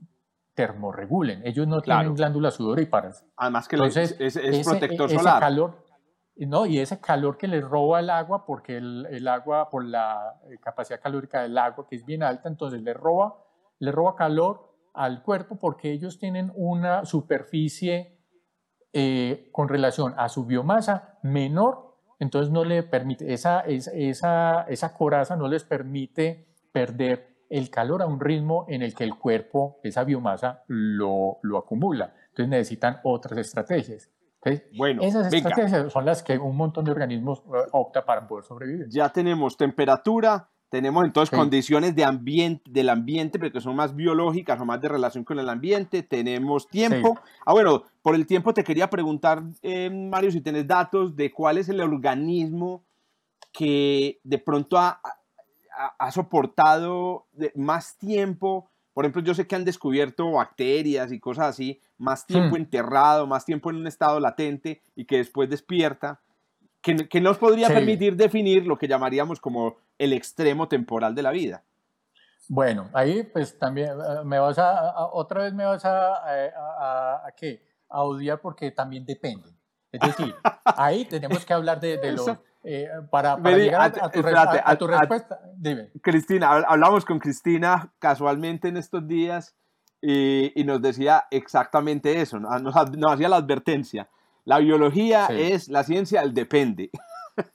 termorregulen. 0.59 1.41
Ellos 1.47 1.69
no 1.69 1.81
tienen 1.81 2.17
glándulas 2.17 2.55
sudoríparas. 2.55 3.25
Además 3.37 3.69
que 3.69 3.77
Entonces, 3.77 4.17
es, 4.19 4.35
es, 4.35 4.67
protector 4.67 5.07
ese 5.07 5.17
solar. 5.17 5.39
Calor, 5.39 5.85
no, 6.35 6.67
y 6.67 6.81
ese 6.81 7.01
calor 7.01 7.39
que 7.39 7.47
les 7.47 7.63
roba 7.63 8.01
el 8.01 8.11
agua, 8.11 8.45
porque 8.45 8.77
el, 8.77 9.07
el, 9.09 9.29
agua, 9.29 9.71
por 9.71 9.85
la 9.85 10.41
eh, 10.51 10.59
capacidad 10.61 11.01
calórica 11.01 11.43
del 11.43 11.57
agua, 11.57 11.87
que 11.89 11.95
es 11.95 12.05
bien 12.05 12.25
alta, 12.25 12.49
entonces 12.49 12.83
le 12.83 12.93
roba, 12.93 13.37
le 13.79 13.93
roba 13.93 14.17
calor 14.17 14.75
al 14.95 15.23
cuerpo 15.23 15.61
porque 15.61 15.93
ellos 15.93 16.19
tienen 16.19 16.51
una 16.57 17.05
superficie 17.05 18.19
eh, 18.93 19.51
con 19.53 19.69
relación 19.69 20.13
a 20.17 20.29
su 20.29 20.45
biomasa 20.45 21.21
menor, 21.23 21.95
entonces 22.19 22.51
no 22.51 22.65
le 22.65 22.83
permite, 22.83 23.33
esa, 23.33 23.61
esa, 23.61 24.63
esa 24.63 24.93
coraza 24.93 25.37
no 25.37 25.47
les 25.47 25.63
permite 25.63 26.49
perder 26.73 27.38
el 27.51 27.71
calor 27.71 28.03
a 28.03 28.07
un 28.07 28.21
ritmo 28.21 28.67
en 28.69 28.83
el 28.83 28.95
que 28.95 29.05
el 29.05 29.17
cuerpo, 29.17 29.79
esa 29.83 30.05
biomasa, 30.05 30.63
lo, 30.67 31.39
lo 31.43 31.59
acumula. 31.59 32.15
Entonces 32.29 32.49
necesitan 32.49 32.99
otras 33.03 33.39
estrategias. 33.39 34.11
bueno, 34.77 35.03
esas 35.03 35.33
estrategias 35.33 35.93
son 35.93 36.05
las 36.05 36.23
que 36.23 36.39
un 36.39 36.57
montón 36.57 36.85
de 36.85 36.93
organismos 36.93 37.41
eh, 37.41 37.69
opta 37.73 38.05
para 38.05 38.27
poder 38.27 38.45
sobrevivir. 38.45 38.89
Ya 38.89 39.09
tenemos 39.09 39.57
temperatura, 39.57 40.49
tenemos 40.69 41.05
entonces 41.05 41.37
condiciones 41.37 41.97
de 41.97 42.05
ambiente, 42.05 42.71
del 42.71 42.91
ambiente, 42.91 43.39
porque 43.39 43.61
son 43.61 43.75
más 43.75 43.97
biológicas 43.97 44.61
o 44.61 44.67
más 44.67 44.81
de 44.81 44.89
relación 44.89 45.25
con 45.25 45.39
el 45.39 45.49
ambiente. 45.49 46.03
Tenemos 46.03 46.69
tiempo. 46.69 47.19
Ah, 47.47 47.53
bueno, 47.53 47.85
por 48.03 48.15
el 48.15 48.27
tiempo 48.27 48.53
te 48.53 48.63
quería 48.63 48.91
preguntar, 48.91 49.43
eh, 49.63 49.89
Mario, 49.91 50.31
si 50.31 50.43
tienes 50.43 50.67
datos 50.67 51.17
de 51.17 51.33
cuál 51.33 51.57
es 51.57 51.71
el 51.71 51.81
organismo 51.81 52.85
que 53.51 54.21
de 54.25 54.39
pronto 54.39 54.77
ha, 54.79 55.01
ha, 55.99 56.11
soportado 56.11 57.27
más 57.55 57.97
tiempo. 57.99 58.71
Por 58.93 59.05
ejemplo, 59.05 59.23
yo 59.23 59.35
sé 59.35 59.47
que 59.47 59.55
han 59.55 59.65
descubierto 59.65 60.33
bacterias 60.33 61.13
y 61.13 61.21
cosas 61.21 61.47
así, 61.47 61.81
más 61.97 62.27
tiempo 62.27 62.57
hmm. 62.57 62.61
enterrado, 62.61 63.27
más 63.27 63.45
tiempo 63.45 63.71
en 63.71 63.77
un 63.77 63.87
estado 63.87 64.19
latente 64.21 64.83
y 64.97 65.05
que 65.05 65.19
después 65.19 65.49
despierta 65.49 66.21
que, 66.83 67.21
nos 67.21 67.39
podría 67.39 67.69
permitir 67.69 68.17
definir 68.17 68.67
lo 68.67 68.79
que 68.79 68.89
llamaríamos 68.89 69.41
como 69.41 69.77
el 69.99 70.13
extremo 70.13 70.69
temporal 70.69 71.15
de 71.15 71.23
la 71.23 71.31
vida. 71.31 71.65
Bueno, 72.49 72.89
ahí 72.95 73.25
pues 73.25 73.59
también 73.59 73.91
eh, 73.91 74.25
me 74.25 74.39
vas 74.39 74.59
a, 74.59 75.09
otra 75.13 75.43
vez 75.43 75.53
me 75.53 75.65
vas 75.65 75.85
a, 75.85 76.15
a, 76.15 77.27
a, 77.27 77.33
qué? 77.37 77.63
A 77.91 78.03
odiar 78.03 78.41
porque 78.41 78.71
también 78.71 79.05
depende. 79.05 79.51
Es 79.93 80.01
decir, 80.01 80.35
ahí 80.65 81.05
tenemos 81.05 81.45
que 81.45 81.53
hablar 81.53 81.81
de, 81.81 81.99
de 81.99 82.13
los... 82.13 82.27
Eh, 82.65 82.89
para, 83.11 83.37
llegar 83.37 83.93
a, 84.01 84.77
tu, 84.77 84.87
respuesta, 84.87 85.41
dime. 85.57 85.91
Cristina, 86.03 86.51
hablamos 86.51 87.05
con 87.05 87.19
Cristina 87.19 87.93
casualmente 87.99 88.69
en 88.69 88.77
estos 88.77 89.07
días 89.07 89.57
y, 90.01 90.53
y 90.61 90.65
nos 90.65 90.83
decía 90.83 91.25
exactamente 91.31 92.21
eso, 92.21 92.39
nos, 92.41 92.63
nos 92.63 93.13
hacía 93.13 93.29
la 93.29 93.37
advertencia 93.37 94.09
la 94.49 94.61
biología 94.61 95.27
es 95.27 95.69
la 95.69 95.85
ciencia 95.85 96.23
del 96.23 96.33
depende. 96.33 96.91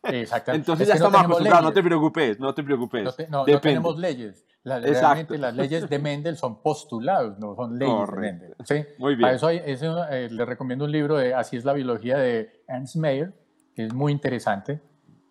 Exactamente. 0.04 0.62
Entonces 0.62 0.88
ya 0.88 0.94
estamos 0.94 1.22
acostumbrados, 1.22 1.64
no 1.64 1.74
te 1.74 1.82
preocupes, 1.82 2.40
no 2.40 2.54
te 2.54 2.64
preocupes. 2.64 3.16
No, 3.30 3.46
tenemos 3.46 3.98
leyes. 3.98 4.46
realmente 4.64 5.40
las 5.40 5.56
leyes 5.56 5.90
de 5.90 5.98
Mendel 5.98 6.38
son 6.38 6.62
postulados, 6.62 7.40
no 7.40 7.56
son 7.56 7.80
leyes 7.80 8.12
de 8.12 8.18
Mendel. 8.18 8.56
¿sí? 8.64 8.86
Muy 9.00 9.16
bien. 9.16 9.22
Para 9.22 9.64
eso, 9.66 10.06
eh, 10.08 10.30
le 10.30 10.46
recomiendo 10.46 10.86
un 10.86 10.92
libro 10.92 11.18
de 11.18 11.34
Así 11.34 11.58
es 11.58 11.66
la 11.66 11.74
biología 11.74 12.20
de 12.20 12.64
Ernst 12.68 12.96
Mayr, 12.98 13.34
que 13.76 13.86
es 13.86 13.94
muy 13.96 14.12
interesante. 14.12 14.80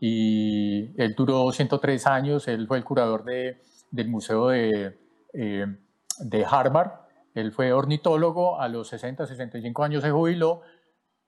Y 0.04 1.00
él 1.00 1.14
duró 1.14 1.52
103 1.52 2.08
años, 2.08 2.48
él 2.48 2.66
fue 2.66 2.76
el 2.76 2.82
curador 2.82 3.22
de, 3.22 3.62
del 3.92 4.08
Museo 4.08 4.48
de, 4.48 4.98
eh, 5.32 5.66
de 6.18 6.44
Harvard. 6.44 6.90
Él 7.34 7.52
fue 7.52 7.72
ornitólogo, 7.72 8.60
a 8.60 8.66
los 8.66 8.88
60, 8.88 9.28
65 9.28 9.84
años 9.84 10.02
se 10.02 10.10
jubiló 10.10 10.62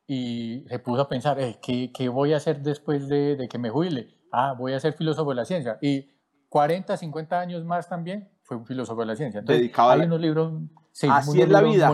y 0.09 0.65
se 0.69 0.81
puso 0.81 1.03
a 1.03 1.09
pensar, 1.09 1.39
eh, 1.39 1.61
¿qué, 1.63 1.93
¿qué, 1.95 2.09
voy 2.09 2.33
a 2.33 2.39
hacer 2.39 2.63
después 2.63 3.07
de, 3.07 3.37
de, 3.37 3.47
que 3.47 3.59
me 3.59 3.71
jubile? 3.71 4.09
Ah, 4.33 4.57
voy 4.59 4.73
a 4.73 4.81
ser 4.81 4.95
filósofo 4.95 5.31
de 5.31 5.37
la 5.37 5.45
ciencia. 5.45 5.79
Y 5.81 6.11
40, 6.49 6.97
50 6.97 7.39
años 7.39 7.65
más 7.65 7.89
también 7.89 8.29
fue 8.43 8.57
un 8.57 8.67
filósofo 8.67 9.03
de 9.03 9.07
la 9.07 9.15
ciencia. 9.15 9.39
Entonces, 9.39 9.61
Dedicado 9.61 9.91
hay 9.91 10.01
unos 10.01 10.21
libros... 10.21 10.53
Sí, 10.91 11.07
así 11.09 11.41
es 11.41 11.49
la 11.49 11.61
vida. 11.61 11.93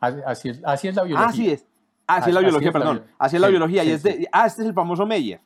así, 0.00 0.48
es, 0.48 0.60
así 0.64 0.88
es 0.88 0.96
la 0.96 1.04
biología. 1.04 1.28
Así 1.28 1.50
es. 1.52 1.66
Así 2.04 2.30
es 2.30 2.34
la 2.34 2.40
biología, 2.40 2.72
perdón. 2.72 3.04
así 3.16 3.36
es 3.36 3.42
la 3.42 3.48
biología. 3.48 3.84
y 3.84 3.90
es 3.92 4.02
de, 4.02 4.28
ah, 4.32 4.46
este 4.46 4.62
es 4.62 4.68
el 4.68 4.74
famoso 4.74 5.06
Meyer. 5.06 5.40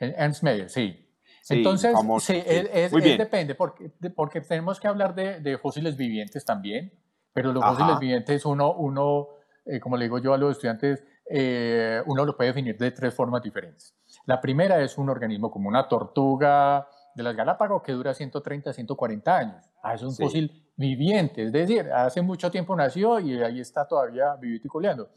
Ernst 0.00 0.42
Meyer, 0.42 0.68
sí. 0.68 1.04
Entonces, 1.50 1.94
sí, 2.20 2.42
es, 2.44 2.92
depende, 2.92 3.54
porque, 3.54 3.90
porque 4.14 4.40
tenemos 4.42 4.78
que 4.78 4.86
hablar 4.86 5.14
de, 5.14 5.40
de, 5.40 5.56
fósiles 5.56 5.96
vivientes 5.96 6.44
también, 6.44 6.92
pero 7.32 7.52
los 7.52 7.64
fósiles 7.64 7.98
vivientes 7.98 8.44
uno, 8.44 8.74
uno 8.74 9.28
eh, 9.68 9.80
como 9.80 9.96
le 9.96 10.06
digo 10.06 10.18
yo 10.18 10.32
a 10.32 10.38
los 10.38 10.52
estudiantes, 10.52 11.04
eh, 11.28 12.02
uno 12.06 12.24
lo 12.24 12.36
puede 12.36 12.48
definir 12.50 12.78
de 12.78 12.90
tres 12.90 13.14
formas 13.14 13.42
diferentes. 13.42 13.94
La 14.24 14.40
primera 14.40 14.80
es 14.82 14.96
un 14.96 15.10
organismo 15.10 15.50
como 15.50 15.68
una 15.68 15.86
tortuga 15.86 16.88
de 17.14 17.22
las 17.22 17.36
Galápagos 17.36 17.82
que 17.82 17.92
dura 17.92 18.14
130, 18.14 18.72
140 18.72 19.36
años. 19.36 19.70
Ah, 19.82 19.94
es 19.94 20.02
un 20.02 20.14
fósil 20.14 20.70
viviente, 20.76 21.44
es 21.44 21.52
decir, 21.52 21.90
hace 21.92 22.22
mucho 22.22 22.50
tiempo 22.50 22.74
nació 22.74 23.20
y 23.20 23.42
ahí 23.42 23.60
está 23.60 23.86
todavía 23.86 24.36
vivito 24.36 24.68
y 24.68 24.70
coleando. 24.70 25.10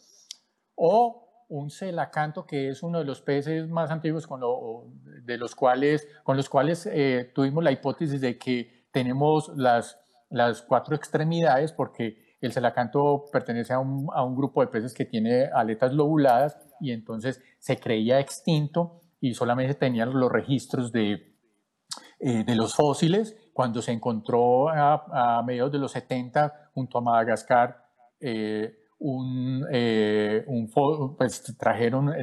O 0.76 1.31
un 1.52 1.70
celacanto, 1.70 2.46
que 2.46 2.70
es 2.70 2.82
uno 2.82 3.00
de 3.00 3.06
los 3.06 3.22
peces 3.22 3.68
más 3.68 3.92
antiguos 3.92 4.26
con, 4.26 4.40
de 5.26 5.38
los 5.38 5.54
cuales, 5.54 6.08
con 6.24 6.38
los 6.38 6.48
cuales 6.48 6.86
eh, 6.86 7.30
tuvimos 7.36 7.62
la 7.62 7.74
hipótesis 7.74 8.22
de 8.22 8.38
que 8.38 8.86
tenemos 8.92 9.52
las, 9.58 10.00
las 10.30 10.62
cuatro 10.62 10.96
extremidades, 10.96 11.74
porque 11.74 12.38
el 12.40 12.54
celacanto 12.54 13.26
pertenece 13.34 13.74
a 13.74 13.80
un, 13.80 14.08
a 14.14 14.24
un, 14.24 14.34
grupo 14.36 14.62
de 14.62 14.68
peces 14.68 14.94
que 14.94 15.04
tiene 15.04 15.50
aletas 15.54 15.94
lobuladas 15.94 16.58
y 16.80 16.92
entonces 16.92 17.42
se 17.60 17.78
creía 17.78 18.22
extinto 18.22 19.02
y 19.20 19.34
solamente 19.34 19.76
tenían 19.76 20.18
los 20.18 20.32
registros 20.32 20.94
de, 20.94 21.36
eh, 22.22 22.46
de 22.46 22.56
los 22.56 22.76
fósiles. 22.76 23.36
Cuando 23.52 23.82
se 23.82 23.92
encontró 23.92 24.70
a, 24.70 25.38
a, 25.40 25.44
mediados 25.44 25.74
de 25.74 25.80
los 25.80 25.92
70 25.92 26.72
junto 26.74 26.98
a 26.98 27.02
Madagascar, 27.02 27.86
eh, 28.22 28.81
un, 29.02 29.66
eh, 29.72 30.44
un, 30.48 30.70
pues 31.18 31.44
trajeron 31.58 32.14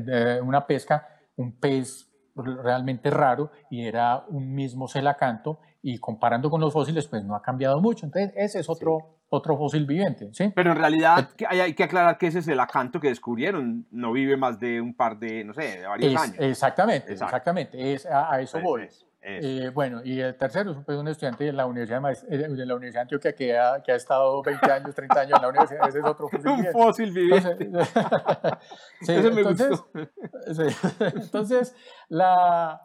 una 0.43 0.67
pesca, 0.67 1.07
un 1.37 1.53
pez 1.59 2.09
realmente 2.37 3.11
raro 3.11 3.51
y 3.69 3.85
era 3.85 4.25
un 4.29 4.55
mismo 4.55 4.87
celacanto 4.87 5.61
y 5.83 5.99
comparando 5.99 6.51
con 6.51 6.61
los 6.61 6.73
fósiles 6.73 7.07
pues 7.09 7.25
no 7.25 7.35
ha 7.35 7.43
cambiado 7.43 7.81
mucho. 7.81 8.07
Entonces 8.07 8.33
ese 8.37 8.61
es 8.61 8.69
otro, 8.69 9.19
otro 9.29 9.57
fósil 9.57 9.87
viviente, 9.87 10.29
¿sí? 10.33 10.53
Pero 10.55 10.73
en 10.73 10.79
realidad 10.79 11.29
hay, 11.49 11.75
que 11.75 11.85
aclarar 11.85 12.17
que 12.17 12.29
ese 12.29 12.39
es 12.41 12.49
el 12.49 12.61
acanto 12.61 13.01
que 13.01 13.09
descubrieron, 13.09 13.87
no 13.91 14.13
vive 14.13 14.37
más 14.37 14.61
de 14.61 14.81
un 14.81 14.95
par 14.95 15.19
de, 15.19 15.45
no 15.45 15.55
sé, 15.55 15.81
de 15.81 15.87
varios 15.87 16.21
años. 16.21 16.37
Exactamente, 16.39 17.13
exactamente, 17.13 17.93
es, 17.93 18.07
a, 18.07 18.41
eso 18.41 18.61
voy. 18.61 18.89
Eh, 19.31 19.71
bueno, 19.75 20.01
y 20.03 20.21
el 20.21 20.35
tercero 20.37 20.85
es 20.89 20.97
un 20.97 21.07
estudiante 21.07 21.45
de 21.45 21.53
la 21.53 21.67
Universidad 21.67 22.01
de, 22.01 22.35
eh, 22.35 22.49
de 22.49 22.67
la 22.67 22.75
Universidad 22.75 23.01
de 23.01 23.03
Antioquia 23.03 23.35
que 23.35 23.59
ha, 23.59 23.83
que 23.83 23.93
ha, 23.93 23.97
estado 23.97 24.43
20 24.43 24.73
años, 24.73 24.95
30 24.95 25.21
años 25.21 25.37
en 25.37 25.43
la 25.43 25.49
universidad. 25.49 25.89
Ese 25.89 25.99
es 25.99 26.05
otro 26.05 26.29
fósil 26.29 26.41
viviente. 26.45 26.71
Un 26.75 26.83
fósil 26.83 27.11
viviente. 27.13 27.71
sí, 29.03 29.13
Eso 29.13 29.31
me 29.31 29.41
entonces, 29.43 29.69
gustó. 29.69 29.91
Sí, 30.55 30.89
entonces, 31.15 31.77
la... 32.09 32.81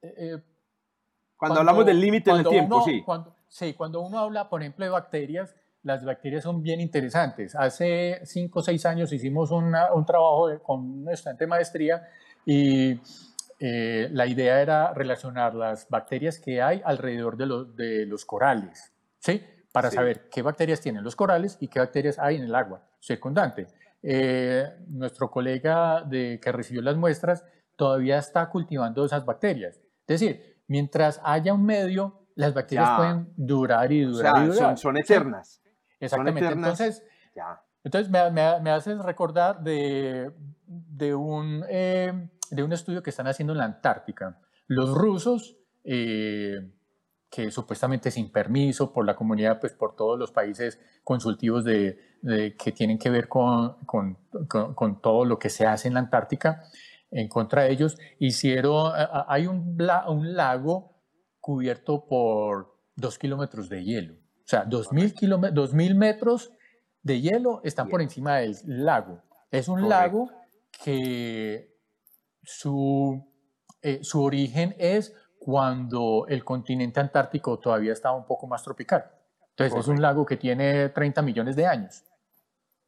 Eh, 0.00 0.38
cuando, 1.36 1.60
hablamos 1.60 1.84
del 1.84 2.00
límite 2.00 2.32
del 2.32 2.46
tiempo, 2.46 2.82
sí. 2.84 3.02
Cuando, 3.02 3.36
sí, 3.48 3.74
cuando 3.74 4.00
uno 4.00 4.18
habla, 4.18 4.48
por 4.48 4.62
ejemplo, 4.62 4.86
de 4.86 4.90
bacterias, 4.90 5.54
las 5.82 6.04
bacterias 6.04 6.42
son 6.42 6.62
bien 6.62 6.80
interesantes. 6.80 7.54
Hace 7.54 8.20
cinco 8.24 8.60
o 8.60 8.62
seis 8.62 8.86
años 8.86 9.12
hicimos 9.12 9.50
un 9.50 9.72
trabajo 10.06 10.48
con 10.62 11.02
un 11.02 11.10
estudiante 11.10 11.44
de 11.44 11.48
maestría 11.48 12.08
y 12.46 13.00
eh, 13.64 14.08
la 14.10 14.26
idea 14.26 14.60
era 14.60 14.92
relacionar 14.92 15.54
las 15.54 15.88
bacterias 15.88 16.40
que 16.40 16.60
hay 16.60 16.82
alrededor 16.84 17.36
de, 17.36 17.46
los, 17.46 17.76
de 17.76 18.06
los 18.06 18.24
corales, 18.24 18.92
¿sí? 19.20 19.40
Para 19.70 19.88
saber 19.88 20.28
qué 20.28 20.42
bacterias 20.42 20.80
tienen 20.80 21.04
los 21.04 21.14
corales 21.14 21.58
y 21.60 21.68
qué 21.68 21.78
bacterias 21.78 22.18
hay 22.18 22.38
en 22.38 22.42
el 22.42 22.54
agua 22.56 22.84
circundante. 23.00 23.68
Eh, 24.02 24.68
nuestro 24.88 25.30
colega 25.30 26.02
de, 26.02 26.40
que 26.42 26.50
recibió 26.50 26.82
las 26.82 26.96
muestras 26.96 27.44
todavía 27.76 28.18
está 28.18 28.50
cultivando 28.50 29.04
esas 29.04 29.24
bacterias. 29.24 29.76
Es 30.08 30.20
decir, 30.20 30.56
mientras 30.66 31.20
haya 31.22 31.54
un 31.54 31.64
medio, 31.64 32.26
las 32.34 32.54
bacterias 32.54 32.90
pueden 32.96 33.32
durar 33.36 33.92
y 33.92 34.02
durar. 34.02 34.42
y 34.44 34.48
durar. 34.48 34.76
Son, 34.76 34.96
eternas. 34.96 35.62
Exactamente. 36.00 36.48
entonces, 36.48 37.04
entonces 37.84 38.10
me, 38.10 38.28
me, 38.60 38.70
haces 38.72 38.98
recordar 38.98 39.62
de, 39.62 40.32
de, 40.66 41.14
un, 41.14 41.64
eh, 41.68 42.28
de 42.52 42.62
un 42.62 42.72
estudio 42.72 43.02
que 43.02 43.10
están 43.10 43.26
haciendo 43.26 43.54
en 43.54 43.58
la 43.58 43.64
Antártica. 43.64 44.38
Los 44.66 44.94
rusos, 44.94 45.56
eh, 45.84 46.70
que 47.30 47.50
supuestamente 47.50 48.10
sin 48.10 48.30
permiso 48.30 48.92
por 48.92 49.06
la 49.06 49.16
comunidad, 49.16 49.58
pues 49.58 49.72
por 49.72 49.96
todos 49.96 50.18
los 50.18 50.32
países 50.32 50.78
consultivos 51.02 51.64
de, 51.64 51.98
que 52.58 52.72
tienen 52.72 52.98
que 52.98 53.08
ver 53.08 53.26
con, 53.26 53.78
con, 53.86 54.18
con, 54.46 55.00
todo 55.00 55.24
lo 55.24 55.38
que 55.38 55.48
se 55.48 55.66
hace 55.66 55.88
en 55.88 55.94
la 55.94 56.00
Antártica 56.00 56.62
en 57.10 57.28
contra 57.28 57.62
de 57.62 57.72
ellos, 57.72 57.98
hicieron, 58.18 58.92
hay 59.28 59.46
un, 59.46 59.78
un 60.08 60.34
lago 60.34 60.92
cubierto 61.40 62.04
por 62.06 62.76
dos 62.96 63.18
kilómetros 63.18 63.70
de 63.70 63.82
hielo, 63.82 64.14
o 64.14 64.46
sea, 64.46 64.64
dos 64.64 64.92
mil, 64.92 65.14
dos 65.52 65.72
mil 65.72 65.94
metros 65.94 66.52
de 67.02 67.20
hielo 67.20 67.62
están 67.64 67.88
por 67.88 68.02
encima 68.02 68.36
del 68.36 68.56
lago. 68.66 69.22
Es 69.50 69.68
un 69.68 69.88
lago 69.88 70.30
que 70.84 71.71
su, 72.42 73.24
eh, 73.82 74.00
su 74.02 74.22
origen 74.22 74.74
es 74.78 75.14
cuando 75.38 76.26
el 76.28 76.44
continente 76.44 77.00
antártico 77.00 77.58
todavía 77.58 77.92
estaba 77.92 78.16
un 78.16 78.26
poco 78.26 78.46
más 78.46 78.62
tropical. 78.62 79.04
Entonces 79.50 79.80
es 79.80 79.88
un 79.88 80.00
lago 80.00 80.24
que 80.24 80.36
tiene 80.36 80.88
30 80.88 81.20
millones 81.22 81.56
de 81.56 81.66
años. 81.66 82.04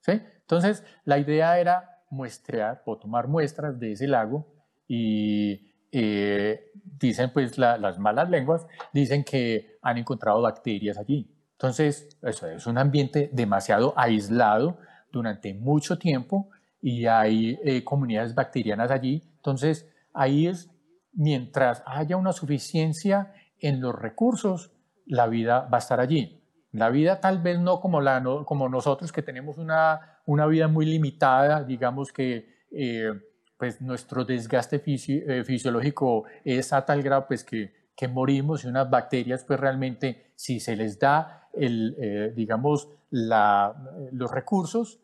¿sí? 0.00 0.12
Entonces 0.40 0.84
la 1.04 1.18
idea 1.18 1.58
era 1.58 2.02
muestrear 2.10 2.82
o 2.84 2.96
tomar 2.96 3.28
muestras 3.28 3.78
de 3.78 3.92
ese 3.92 4.06
lago 4.06 4.46
y 4.86 5.72
eh, 5.90 6.70
dicen 6.74 7.32
pues 7.32 7.58
las 7.58 7.98
malas 7.98 8.30
lenguas, 8.30 8.66
dicen 8.92 9.24
que 9.24 9.78
han 9.82 9.98
encontrado 9.98 10.40
bacterias 10.40 10.96
allí. 10.96 11.30
Entonces 11.52 12.16
eso 12.22 12.46
es 12.48 12.66
un 12.66 12.78
ambiente 12.78 13.30
demasiado 13.32 13.94
aislado 13.96 14.78
durante 15.10 15.54
mucho 15.54 15.98
tiempo 15.98 16.50
y 16.84 17.06
hay 17.06 17.58
eh, 17.64 17.82
comunidades 17.82 18.34
bacterianas 18.34 18.90
allí. 18.90 19.22
Entonces 19.36 19.90
ahí 20.12 20.48
es 20.48 20.70
mientras 21.14 21.82
haya 21.86 22.18
una 22.18 22.32
suficiencia 22.32 23.32
en 23.58 23.80
los 23.80 23.94
recursos, 23.94 24.70
la 25.06 25.26
vida 25.26 25.60
va 25.72 25.78
a 25.78 25.80
estar 25.80 25.98
allí. 25.98 26.42
La 26.72 26.90
vida 26.90 27.20
tal 27.20 27.40
vez 27.40 27.58
no 27.58 27.80
como, 27.80 28.02
la, 28.02 28.22
como 28.44 28.68
nosotros 28.68 29.12
que 29.12 29.22
tenemos 29.22 29.56
una, 29.56 30.20
una 30.26 30.44
vida 30.44 30.68
muy 30.68 30.84
limitada, 30.84 31.64
digamos 31.64 32.12
que 32.12 32.66
eh, 32.70 33.12
pues 33.56 33.80
nuestro 33.80 34.26
desgaste 34.26 34.82
eh, 34.84 35.42
fisiológico 35.42 36.24
es 36.44 36.70
a 36.74 36.84
tal 36.84 37.02
grado 37.02 37.26
pues 37.26 37.44
que, 37.44 37.72
que, 37.96 38.08
morimos 38.08 38.62
y 38.62 38.66
unas 38.66 38.90
bacterias 38.90 39.42
pues 39.44 39.58
realmente 39.58 40.32
si 40.34 40.60
se 40.60 40.76
les 40.76 40.98
da 40.98 41.48
el, 41.54 41.96
eh, 41.98 42.32
digamos 42.36 42.90
la, 43.08 43.74
los 44.12 44.30
recursos, 44.30 45.00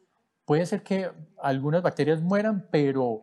puede 0.50 0.66
ser 0.66 0.82
que 0.82 1.08
algunas 1.40 1.80
bacterias 1.80 2.20
mueran, 2.20 2.66
pero 2.72 3.22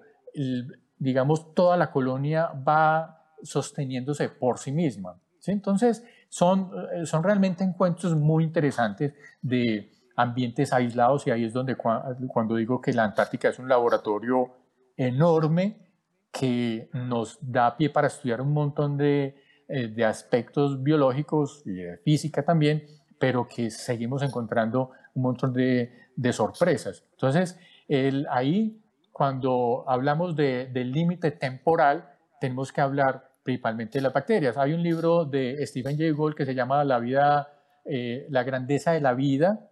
digamos, 0.97 1.53
toda 1.53 1.75
la 1.75 1.91
colonia 1.91 2.53
va 2.65 3.33
sosteniéndose 3.43 4.29
por 4.29 4.59
sí 4.59 4.71
misma. 4.71 5.19
Entonces, 5.45 6.05
son, 6.29 6.71
eh, 6.93 7.05
son 7.05 7.23
realmente 7.25 7.65
encuentros 7.65 8.15
muy 8.15 8.45
interesantes 8.45 9.13
de 9.41 9.91
ambientes 10.15 10.71
aislados 10.71 11.27
y 11.27 11.31
ahí 11.31 11.43
es 11.43 11.51
donde 11.51 11.75
cuando 11.75 12.55
digo 12.55 12.79
que 12.79 12.93
la 12.93 13.03
Antártica 13.03 13.49
es 13.49 13.59
un 13.59 13.67
laboratorio 13.67 14.49
enorme 14.95 15.85
que 16.31 16.89
nos 16.93 17.39
da 17.41 17.75
pie 17.75 17.89
para 17.89 18.07
estudiar 18.07 18.39
un 18.39 18.53
montón 18.53 18.95
de, 18.95 19.35
eh, 19.67 19.89
de 19.89 20.05
aspectos 20.05 20.81
biológicos 20.81 21.61
y 21.65 21.73
de 21.73 21.97
física 21.97 22.45
también, 22.45 22.85
pero 23.19 23.49
que 23.49 23.69
seguimos 23.69 24.23
encontrando 24.23 24.91
un 25.13 25.23
montón 25.23 25.51
de, 25.51 26.06
de 26.17 26.33
sorpresas. 26.33 27.05
Entonces, 27.11 27.57
el, 27.87 28.27
ahí 28.29 28.81
cuando 29.13 29.85
hablamos 29.87 30.35
de, 30.35 30.67
del 30.67 30.91
límite 30.91 31.31
temporal, 31.31 32.09
tenemos 32.41 32.71
que 32.73 32.81
hablar 32.81 33.31
principalmente 33.41 33.97
de 33.99 34.03
las 34.03 34.13
bacterias. 34.13 34.57
Hay 34.57 34.73
un 34.73 34.83
libro 34.83 35.25
de 35.25 35.65
Stephen 35.65 35.97
Jay 35.97 36.11
Gould 36.11 36.35
que 36.35 36.45
se 36.45 36.53
llama 36.53 36.83
La 36.83 36.99
vida, 36.99 37.47
eh, 37.85 38.27
la 38.29 38.43
grandeza 38.43 38.91
de 38.91 39.01
la 39.01 39.13
vida. 39.13 39.69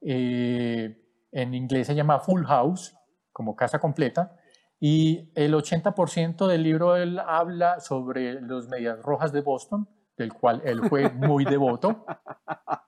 Eh, 0.00 1.02
en 1.32 1.54
inglés 1.54 1.88
se 1.88 1.94
llama 1.94 2.20
Full 2.20 2.44
House, 2.44 2.96
como 3.32 3.56
casa 3.56 3.78
completa. 3.78 4.36
Y 4.78 5.30
el 5.34 5.54
80% 5.54 6.46
del 6.46 6.62
libro 6.62 6.96
él 6.96 7.18
habla 7.18 7.80
sobre 7.80 8.40
los 8.40 8.68
medias 8.68 9.02
rojas 9.02 9.32
de 9.32 9.40
Boston, 9.40 9.88
del 10.16 10.32
cual 10.32 10.62
él 10.64 10.82
fue 10.88 11.10
muy 11.10 11.44
devoto. 11.44 12.06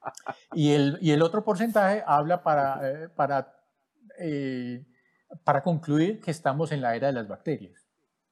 Y 0.52 0.72
el, 0.72 0.98
y 1.00 1.12
el 1.12 1.22
otro 1.22 1.44
porcentaje 1.44 2.02
habla 2.06 2.42
para, 2.42 2.80
eh, 2.82 3.08
para 3.08 3.54
para 5.44 5.62
concluir 5.62 6.20
que 6.20 6.30
estamos 6.30 6.72
en 6.72 6.80
la 6.80 6.94
era 6.94 7.08
de 7.08 7.12
las 7.12 7.28
bacterias. 7.28 7.86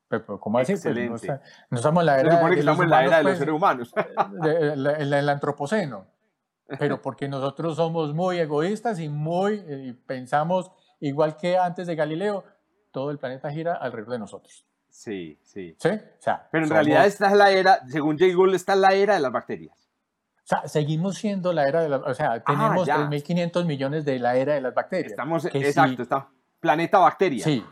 Pero, 0.09 0.39
¿cómo 0.41 0.59
así? 0.59 0.75
Pues, 0.77 1.25
no, 1.71 1.77
estamos 1.77 2.03
en 2.03 2.07
la 2.07 2.21
era, 2.21 2.49
de, 2.49 2.59
estamos 2.59 2.85
en 2.85 2.91
la 2.91 3.05
era 3.05 3.19
de 3.19 3.23
los 3.25 3.31
pues, 3.33 3.39
seres 3.39 3.55
humanos. 3.55 3.93
En 4.45 5.13
el 5.13 5.29
antropoceno. 5.29 6.07
Pero 6.79 7.01
porque 7.01 7.29
nosotros 7.29 7.77
somos 7.77 8.13
muy 8.15 8.39
egoístas 8.39 8.99
y 8.99 9.09
muy 9.09 9.55
y 9.55 9.93
pensamos, 9.93 10.71
igual 11.01 11.37
que 11.37 11.57
antes 11.57 11.87
de 11.87 11.95
Galileo, 11.95 12.45
todo 12.91 13.11
el 13.11 13.19
planeta 13.19 13.51
gira 13.51 13.75
alrededor 13.75 14.13
de 14.13 14.19
nosotros. 14.19 14.67
Sí, 14.89 15.39
sí. 15.43 15.77
¿Sí? 15.79 15.89
O 15.89 16.23
sea, 16.23 16.49
Pero 16.51 16.65
en 16.65 16.71
realidad 16.71 17.07
esta 17.07 17.29
es 17.29 17.37
la 17.37 17.51
era, 17.51 17.81
según 17.89 18.19
Jay 18.19 18.33
Gould, 18.33 18.55
esta 18.55 18.73
es 18.73 18.79
la 18.79 18.95
era 18.95 19.15
de 19.15 19.21
las 19.21 19.31
bacterias. 19.31 19.86
O 20.47 20.49
sea, 20.49 20.69
seguimos 20.69 21.17
siendo 21.17 21.53
la 21.53 21.67
era 21.69 21.83
de 21.83 21.89
las... 21.89 22.01
O 22.03 22.15
sea, 22.15 22.35
ah, 22.35 22.41
tenemos 22.45 22.89
3.500 22.89 23.65
millones 23.65 24.05
de 24.05 24.19
la 24.21 24.37
era 24.37 24.55
de 24.55 24.61
las 24.61 24.75
bacterias. 24.75 25.11
Estamos, 25.11 25.45
exacto, 25.45 26.03
está 26.03 26.29
planeta 26.61 26.99
bacteria. 26.99 27.45
Sí, 27.45 27.65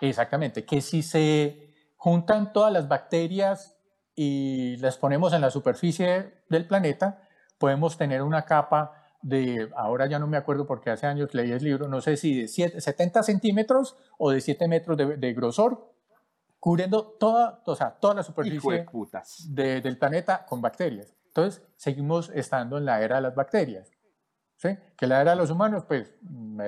exactamente. 0.00 0.64
Que 0.64 0.80
si 0.80 1.02
se 1.02 1.74
juntan 1.96 2.52
todas 2.52 2.72
las 2.72 2.88
bacterias 2.88 3.76
y 4.14 4.76
las 4.76 4.98
ponemos 4.98 5.32
en 5.32 5.40
la 5.40 5.50
superficie 5.50 6.42
del 6.48 6.66
planeta, 6.66 7.22
podemos 7.58 7.96
tener 7.96 8.22
una 8.22 8.44
capa 8.44 8.92
de, 9.22 9.68
ahora 9.76 10.06
ya 10.06 10.18
no 10.18 10.26
me 10.26 10.36
acuerdo 10.36 10.66
porque 10.66 10.90
hace 10.90 11.06
años 11.06 11.34
leí 11.34 11.50
el 11.50 11.62
libro, 11.62 11.88
no 11.88 12.00
sé 12.00 12.16
si 12.16 12.42
de 12.42 12.48
70 12.48 13.22
centímetros 13.22 13.96
o 14.16 14.30
de 14.30 14.40
7 14.40 14.66
metros 14.66 14.96
de, 14.96 15.34
grosor, 15.34 15.92
cubriendo 16.58 17.04
toda, 17.18 17.62
o 17.66 17.74
sea, 17.74 17.90
toda 17.90 18.14
la 18.14 18.22
superficie 18.22 18.86
de, 19.48 19.80
del 19.80 19.98
planeta 19.98 20.46
con 20.46 20.62
bacterias. 20.62 21.14
Entonces, 21.30 21.62
seguimos 21.76 22.30
estando 22.34 22.78
en 22.78 22.84
la 22.84 23.02
era 23.02 23.16
de 23.16 23.22
las 23.22 23.34
bacterias. 23.34 23.90
¿sí? 24.56 24.68
Que 24.96 25.06
la 25.06 25.20
era 25.20 25.32
de 25.32 25.36
los 25.36 25.50
humanos, 25.50 25.84
pues, 25.86 26.12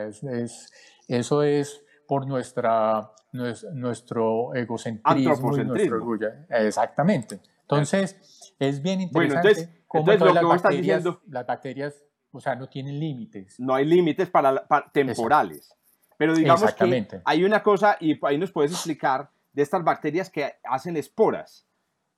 es 0.00 0.72
eso 1.08 1.42
es 1.42 1.84
por 2.06 2.26
nuestra, 2.26 3.12
nuestro 3.32 4.54
egocentrismo 4.54 5.58
y 5.58 5.64
nuestro 5.64 5.96
orgullo. 5.96 6.28
Exactamente. 6.48 7.40
Entonces, 7.62 8.54
es 8.58 8.82
bien 8.82 9.00
interesante 9.00 9.84
cómo 9.86 10.12
las, 10.12 10.42
bacterias, 10.42 11.04
las 11.28 11.46
bacterias, 11.46 12.04
o 12.30 12.40
sea, 12.40 12.54
no 12.54 12.68
tienen 12.68 12.98
límites. 12.98 13.58
No 13.58 13.74
hay 13.74 13.84
límites 13.84 14.30
para, 14.30 14.66
temporales. 14.92 15.74
Pero 16.16 16.34
digamos 16.34 16.72
que 16.74 17.08
hay 17.24 17.44
una 17.44 17.62
cosa, 17.62 17.96
y 18.00 18.18
ahí 18.24 18.38
nos 18.38 18.52
puedes 18.52 18.72
explicar, 18.72 19.30
de 19.52 19.62
estas 19.62 19.84
bacterias 19.84 20.30
que 20.30 20.54
hacen 20.64 20.96
esporas. 20.96 21.66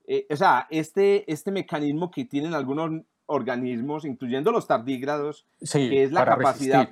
Eh, 0.06 0.26
o 0.30 0.36
sea, 0.36 0.66
este, 0.70 1.30
este 1.32 1.50
mecanismo 1.50 2.10
que 2.10 2.24
tienen 2.24 2.54
algunos 2.54 3.02
organismos, 3.26 4.04
incluyendo 4.04 4.52
los 4.52 4.66
tardígrados, 4.66 5.46
que 5.72 6.02
es 6.02 6.12
la 6.12 6.24
capacidad 6.24 6.90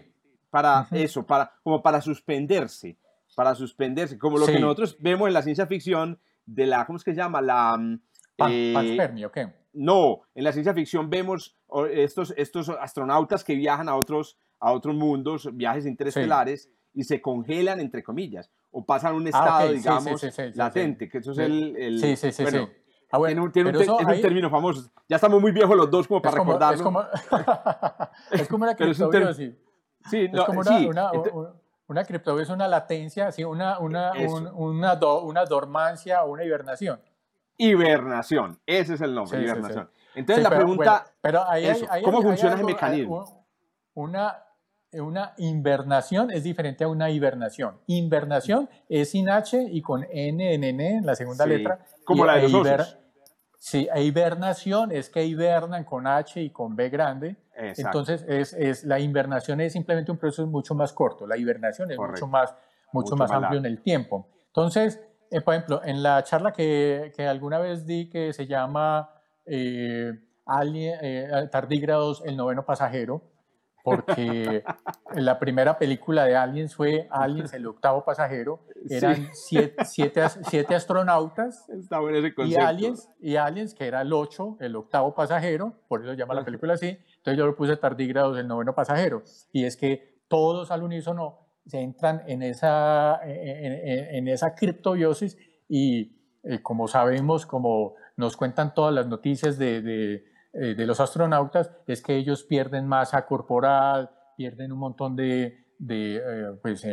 para 0.51 0.87
eso, 0.91 1.27
para, 1.27 1.53
como 1.63 1.83
para 1.83 2.01
suspenderse, 2.01 2.97
para 3.35 3.55
suspenderse, 3.55 4.19
como 4.19 4.39
lo 4.39 4.47
que 4.47 4.59
nosotros 4.59 4.97
vemos 5.01 5.29
en 5.29 5.35
la 5.35 5.43
ciencia 5.43 5.67
ficción 5.67 6.19
de 6.47 6.67
la, 6.67 6.87
¿cómo 6.87 6.97
es 6.97 7.05
que 7.05 7.13
se 7.13 7.19
llama? 7.19 7.41
La... 7.41 7.77
Mm, 7.77 8.01
eh, 8.49 9.25
¿o 9.27 9.31
qué? 9.31 9.53
No, 9.75 10.23
en 10.35 10.45
la 10.45 10.53
ciencia 10.53 10.75
ficción 10.75 11.09
vemos 11.09 11.57
estos, 11.91 12.35
estos 12.37 12.69
astronautas 12.69 13.45
que 13.45 13.55
viajan 13.55 13.89
a 13.89 13.97
otros, 13.97 14.37
a 14.59 14.73
otros 14.73 14.95
mundos, 14.95 15.49
viajes 15.55 15.87
interestelares, 15.87 16.71
y 16.95 17.05
se 17.05 17.23
congelan, 17.23 17.81
entre 17.81 18.03
comillas, 18.03 18.51
o 18.71 18.85
pasan 18.85 19.13
a 19.13 19.17
un 19.17 19.27
ah, 19.27 19.31
estado, 19.31 19.73
digamos, 19.73 20.55
latente, 20.55 21.09
que 21.09 21.19
eso 21.19 21.33
es 21.33 21.39
el... 21.39 21.99
sí, 21.99 22.17
sí, 22.17 22.33
sí, 22.33 22.43
bueno, 22.43 22.69
Ah, 23.15 23.19
bueno, 23.19 23.53
tiene, 23.53 23.69
un, 23.69 23.77
es 23.77 23.87
un 23.87 24.21
término 24.23 24.49
famoso. 24.49 24.91
Ya 25.07 25.17
estamos 25.17 25.39
muy 25.39 25.53
viejos 25.53 25.77
los 25.77 25.91
dos 25.91 26.09
como 26.09 26.23
para 26.23 26.35
recordarlo. 26.39 26.77
Es 26.77 26.83
como, 26.83 27.05
es 28.31 28.49
como 28.49 28.65
la 28.65 28.75
criptobiosis. 28.75 29.55
Sí, 30.11 30.31
es 30.33 30.41
como 30.45 30.61
una, 30.61 30.79
una, 30.79 31.13
una, 31.89 32.01
es 32.01 32.49
una 32.49 32.67
latencia, 32.69 33.31
sí, 33.31 33.45
una, 33.45 33.79
una, 33.81 34.13
una, 34.57 34.95
una 34.95 35.45
dormancia 35.45 36.25
o 36.25 36.31
una 36.31 36.43
hibernación. 36.43 37.03
Hibernación, 37.59 38.59
ese 38.65 38.95
es 38.95 39.03
el 39.03 39.15
nombre, 39.15 39.43
hibernación. 39.43 39.91
Entonces 40.15 40.43
la 40.43 40.49
pregunta, 40.49 41.05
pero 41.21 41.47
ahí, 41.47 41.71
¿cómo 42.03 42.23
funciona 42.23 42.55
ese 42.55 42.65
mecanismo? 42.65 43.47
Una, 43.93 44.43
una 44.93 45.35
invernación 45.37 46.31
es 46.31 46.45
diferente 46.45 46.85
a 46.85 46.89
una 46.89 47.11
hibernación. 47.11 47.79
Invernación 47.89 48.71
es 48.89 49.11
sin 49.11 49.29
H 49.29 49.69
y 49.71 49.83
con 49.83 50.03
N 50.11 50.55
en 50.55 50.65
N 50.65 50.97
en 50.97 51.05
la 51.05 51.15
segunda 51.15 51.45
letra. 51.45 51.79
Como 52.05 52.25
la 52.25 52.37
de 52.37 52.49
los 52.49 52.55
osos. 52.55 52.99
Sí, 53.63 53.89
e 53.95 54.03
hibernación 54.03 54.91
es 54.91 55.09
que 55.09 55.25
hibernan 55.25 55.85
con 55.85 56.09
H 56.09 56.43
y 56.43 56.51
con 56.51 56.75
B 56.75 56.89
grande. 56.89 57.37
Entonces, 57.55 58.25
es, 58.27 58.53
es, 58.55 58.83
la 58.83 58.99
hibernación 58.99 59.61
es 59.61 59.73
simplemente 59.73 60.11
un 60.11 60.19
proceso 60.19 60.45
mucho 60.49 60.75
más 60.75 60.93
corto. 60.93 61.29
La 61.29 61.37
hibernación 61.37 61.93
es 61.93 61.97
mucho 61.97 62.27
más, 62.27 62.53
mucho, 62.91 63.15
más 63.15 63.31
amplio 63.31 63.61
en 63.61 63.67
el 63.67 63.81
tiempo. 63.81 64.27
Entonces, 64.49 65.01
eh, 65.31 65.41
por 65.43 65.55
ejemplo, 65.55 65.81
en 65.85 66.03
la 66.03 66.25
charla 66.25 66.53
que, 66.53 67.13
que, 67.15 67.29
alguna 67.29 67.61
vez 67.61 67.87
di 67.87 68.11
que 68.11 68.33
se 68.33 68.49
llama 68.49 69.11
eh, 69.47 70.13
eh, 70.75 71.49
tardígrados 71.53 72.21
el 72.27 72.37
noveno 72.37 72.65
pasajero, 72.65 73.23
porque 73.83 74.65
la 75.15 75.39
primera 75.39 75.79
película 75.79 76.25
de 76.25 76.37
Aliens 76.37 76.75
fue 76.75 77.09
Aliens, 77.11 77.53
el 77.53 77.67
octavo 77.67 78.05
pasajero, 78.05 78.61
eran 78.91 79.29
siete, 79.33 79.77
siete, 79.85 80.75
astronautas 80.75 81.67
y, 82.45 82.55
aliens, 82.55 83.09
y 83.21 83.37
Aliens, 83.37 83.75
que 83.75 83.87
era 83.87 84.03
el 84.03 84.13
ocho, 84.13 84.57
el 84.61 84.77
octavo 84.77 85.15
pasajero, 85.15 85.75
por 85.89 86.03
eso 86.03 86.11
se 86.13 86.17
llama 86.17 86.35
la 86.35 86.45
película 86.45 86.75
así, 86.75 86.89
entonces 87.17 87.39
yo 87.39 87.47
lo 87.47 87.57
puse 87.57 87.77
tardígrados 87.77 88.39
el 88.39 88.49
noveno 88.49 88.75
pasajero, 88.75 89.23
y 89.53 89.65
es 89.65 89.77
que 89.77 90.23
todos 90.29 90.71
al 90.71 90.83
unísono 90.83 91.39
se 91.67 91.81
entran 91.81 92.23
en 92.27 92.43
esa, 92.43 93.21
en, 93.25 94.17
en 94.17 94.29
esa 94.29 94.55
criptobiosis 94.55 95.39
y 95.69 96.17
eh, 96.45 96.61
como 96.61 96.89
sabemos, 96.89 97.47
como 97.47 97.95
nos 98.17 98.37
cuentan 98.37 98.75
todas 98.75 98.93
las 98.93 99.07
noticias 99.07 99.59
de, 99.59 100.25
eh, 100.53 100.75
de, 100.75 100.87
los 100.87 101.01
astronautas, 101.01 101.71
es 101.87 102.03
que 102.03 102.17
ellos 102.17 102.45
pierden 102.45 102.87
masa 102.87 103.25
corporal, 103.27 104.11
pierden 104.37 104.73
un 104.73 104.79
montón 104.79 105.17
de, 105.17 105.67
de 105.79 106.17
eh, 106.17 106.59
pues, 106.61 106.87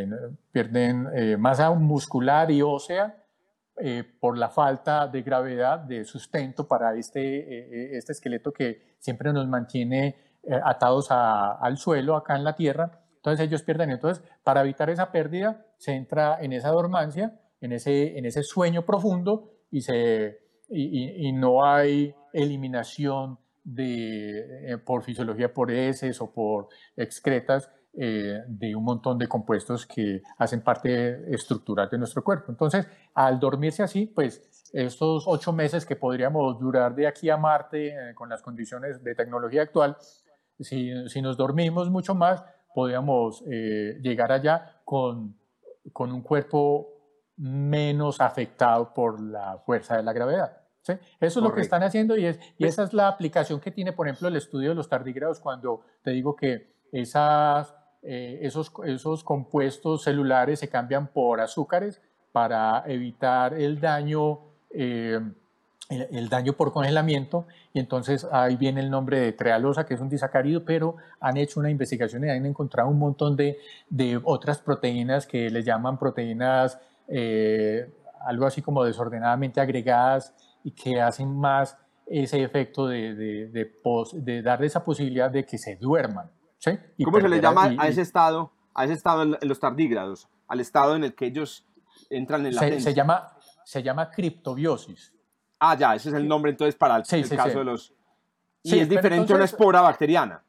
pierden 0.51 1.39
masa 1.39 1.71
muscular 1.71 2.51
y 2.51 2.61
ósea 2.61 3.15
por 4.19 4.37
la 4.37 4.49
falta 4.49 5.07
de 5.07 5.21
gravedad, 5.21 5.79
de 5.79 6.03
sustento 6.03 6.67
para 6.67 6.95
este, 6.95 7.97
este 7.97 8.11
esqueleto 8.11 8.51
que 8.51 8.97
siempre 8.99 9.31
nos 9.31 9.47
mantiene 9.47 10.17
atados 10.65 11.07
al 11.11 11.77
suelo 11.77 12.17
acá 12.17 12.35
en 12.35 12.43
la 12.43 12.55
Tierra. 12.55 12.99
Entonces 13.15 13.47
ellos 13.47 13.63
pierden. 13.63 13.91
Entonces, 13.91 14.21
para 14.43 14.61
evitar 14.61 14.89
esa 14.89 15.13
pérdida, 15.13 15.65
se 15.77 15.93
entra 15.93 16.39
en 16.41 16.51
esa 16.51 16.71
dormancia 16.71 17.39
en 17.61 17.73
ese, 17.73 18.17
en 18.17 18.25
ese 18.25 18.43
sueño 18.43 18.85
profundo 18.85 19.51
y, 19.71 19.81
se, 19.81 20.39
y, 20.69 21.31
no 21.33 21.65
hay 21.65 22.15
eliminación 22.33 23.39
eh, 23.77 24.77
por 24.83 25.03
fisiología 25.03 25.53
por 25.53 25.71
heces 25.71 26.19
o 26.21 26.31
por 26.31 26.69
excretas 26.95 27.71
eh, 27.93 28.41
de 28.47 28.75
un 28.75 28.83
montón 28.83 29.17
de 29.17 29.27
compuestos 29.27 29.85
que 29.85 30.21
hacen 30.37 30.61
parte 30.61 31.33
estructural 31.33 31.89
de 31.89 31.97
nuestro 31.97 32.23
cuerpo. 32.23 32.51
Entonces, 32.51 32.87
al 33.13 33.39
dormirse 33.39 33.83
así, 33.83 34.05
pues 34.05 34.69
estos 34.73 35.25
ocho 35.27 35.51
meses 35.51 35.85
que 35.85 35.95
podríamos 35.95 36.59
durar 36.59 36.95
de 36.95 37.07
aquí 37.07 37.29
a 37.29 37.37
Marte 37.37 37.87
eh, 37.87 38.13
con 38.13 38.29
las 38.29 38.41
condiciones 38.41 39.03
de 39.03 39.15
tecnología 39.15 39.63
actual, 39.63 39.97
si, 40.59 40.91
si 41.07 41.21
nos 41.21 41.37
dormimos 41.37 41.89
mucho 41.89 42.15
más, 42.15 42.43
podríamos 42.73 43.43
llegar 43.45 44.31
allá 44.31 44.81
con, 44.85 45.35
con 45.91 46.11
un 46.11 46.21
cuerpo 46.21 46.99
menos 47.37 48.19
afectado 48.19 48.93
por 48.93 49.19
la 49.21 49.57
fuerza 49.65 49.97
de 49.97 50.03
la 50.03 50.13
gravedad. 50.13 50.58
¿Sí? 50.81 50.93
Eso 51.19 51.39
es 51.39 51.43
lo 51.43 51.53
que 51.53 51.61
están 51.61 51.83
haciendo 51.83 52.17
y, 52.17 52.25
es, 52.25 52.39
y 52.57 52.65
esa 52.65 52.83
es 52.83 52.93
la 52.93 53.07
aplicación 53.07 53.59
que 53.59 53.71
tiene, 53.71 53.93
por 53.93 54.07
ejemplo, 54.07 54.27
el 54.27 54.35
estudio 54.35 54.69
de 54.69 54.75
los 54.75 54.89
tardígrados 54.89 55.39
cuando 55.39 55.81
te 56.03 56.11
digo 56.11 56.35
que 56.35 56.73
esas, 56.91 57.75
eh, 58.01 58.39
esos, 58.41 58.71
esos 58.85 59.23
compuestos 59.23 60.03
celulares 60.03 60.59
se 60.59 60.69
cambian 60.69 61.07
por 61.07 61.41
azúcares 61.41 62.01
para 62.31 62.83
evitar 62.87 63.53
el 63.53 63.79
daño, 63.79 64.39
eh, 64.71 65.19
el, 65.89 66.29
daño 66.29 66.53
por 66.53 66.71
congelamiento 66.71 67.45
y 67.73 67.79
entonces 67.79 68.27
ahí 68.31 68.55
viene 68.55 68.81
el 68.81 68.89
nombre 68.89 69.19
de 69.19 69.31
trealosa, 69.31 69.85
que 69.85 69.95
es 69.95 69.99
un 69.99 70.09
disacárido, 70.09 70.63
pero 70.63 70.95
han 71.19 71.37
hecho 71.37 71.59
una 71.59 71.69
investigación 71.69 72.23
y 72.25 72.29
han 72.29 72.45
encontrado 72.45 72.89
un 72.89 72.99
montón 72.99 73.35
de, 73.35 73.57
de 73.89 74.19
otras 74.23 74.59
proteínas 74.59 75.25
que 75.25 75.49
les 75.49 75.65
llaman 75.65 75.97
proteínas 75.97 76.79
eh, 77.07 77.91
algo 78.21 78.45
así 78.45 78.61
como 78.61 78.83
desordenadamente 78.83 79.61
agregadas 79.61 80.33
y 80.63 80.71
que 80.71 81.01
hacen 81.01 81.37
más 81.37 81.77
ese 82.05 82.43
efecto 82.43 82.87
de, 82.87 83.13
de, 83.13 83.71
de, 84.13 84.41
darle 84.41 84.67
esa 84.67 84.83
posibilidad 84.83 85.29
de 85.29 85.45
que 85.45 85.57
se 85.57 85.75
duerman. 85.75 86.31
¿sí? 86.57 86.71
¿Cómo 87.03 87.21
se 87.21 87.29
le 87.29 87.39
llama 87.39 87.75
a 87.77 87.87
ese 87.87 88.01
estado, 88.01 88.51
a 88.73 88.85
ese 88.85 88.93
estado 88.93 89.23
en, 89.23 89.37
los 89.41 89.59
tardígrados, 89.59 90.27
al 90.47 90.59
estado 90.59 90.95
en 90.95 91.03
el 91.03 91.13
que 91.13 91.27
ellos 91.27 91.65
entran 92.09 92.45
en 92.45 92.55
la 92.55 92.61
se, 92.61 92.79
se 92.79 92.93
llama 92.93 93.35
Se 93.63 93.83
llama 93.83 94.09
criptobiosis. 94.09 95.13
Ah, 95.59 95.77
ya, 95.77 95.93
ese 95.93 96.09
es 96.09 96.15
el 96.15 96.27
nombre 96.27 96.51
entonces 96.51 96.75
para 96.75 96.97
el, 96.97 97.03
caso 97.03 97.59
de 97.59 97.65
los... 97.65 97.93
Y 98.63 98.79
es 98.79 98.89
diferente 98.89 99.33
a 99.33 99.35
una 99.35 99.45
espora 99.45 99.81
bacteriana. 99.81 100.43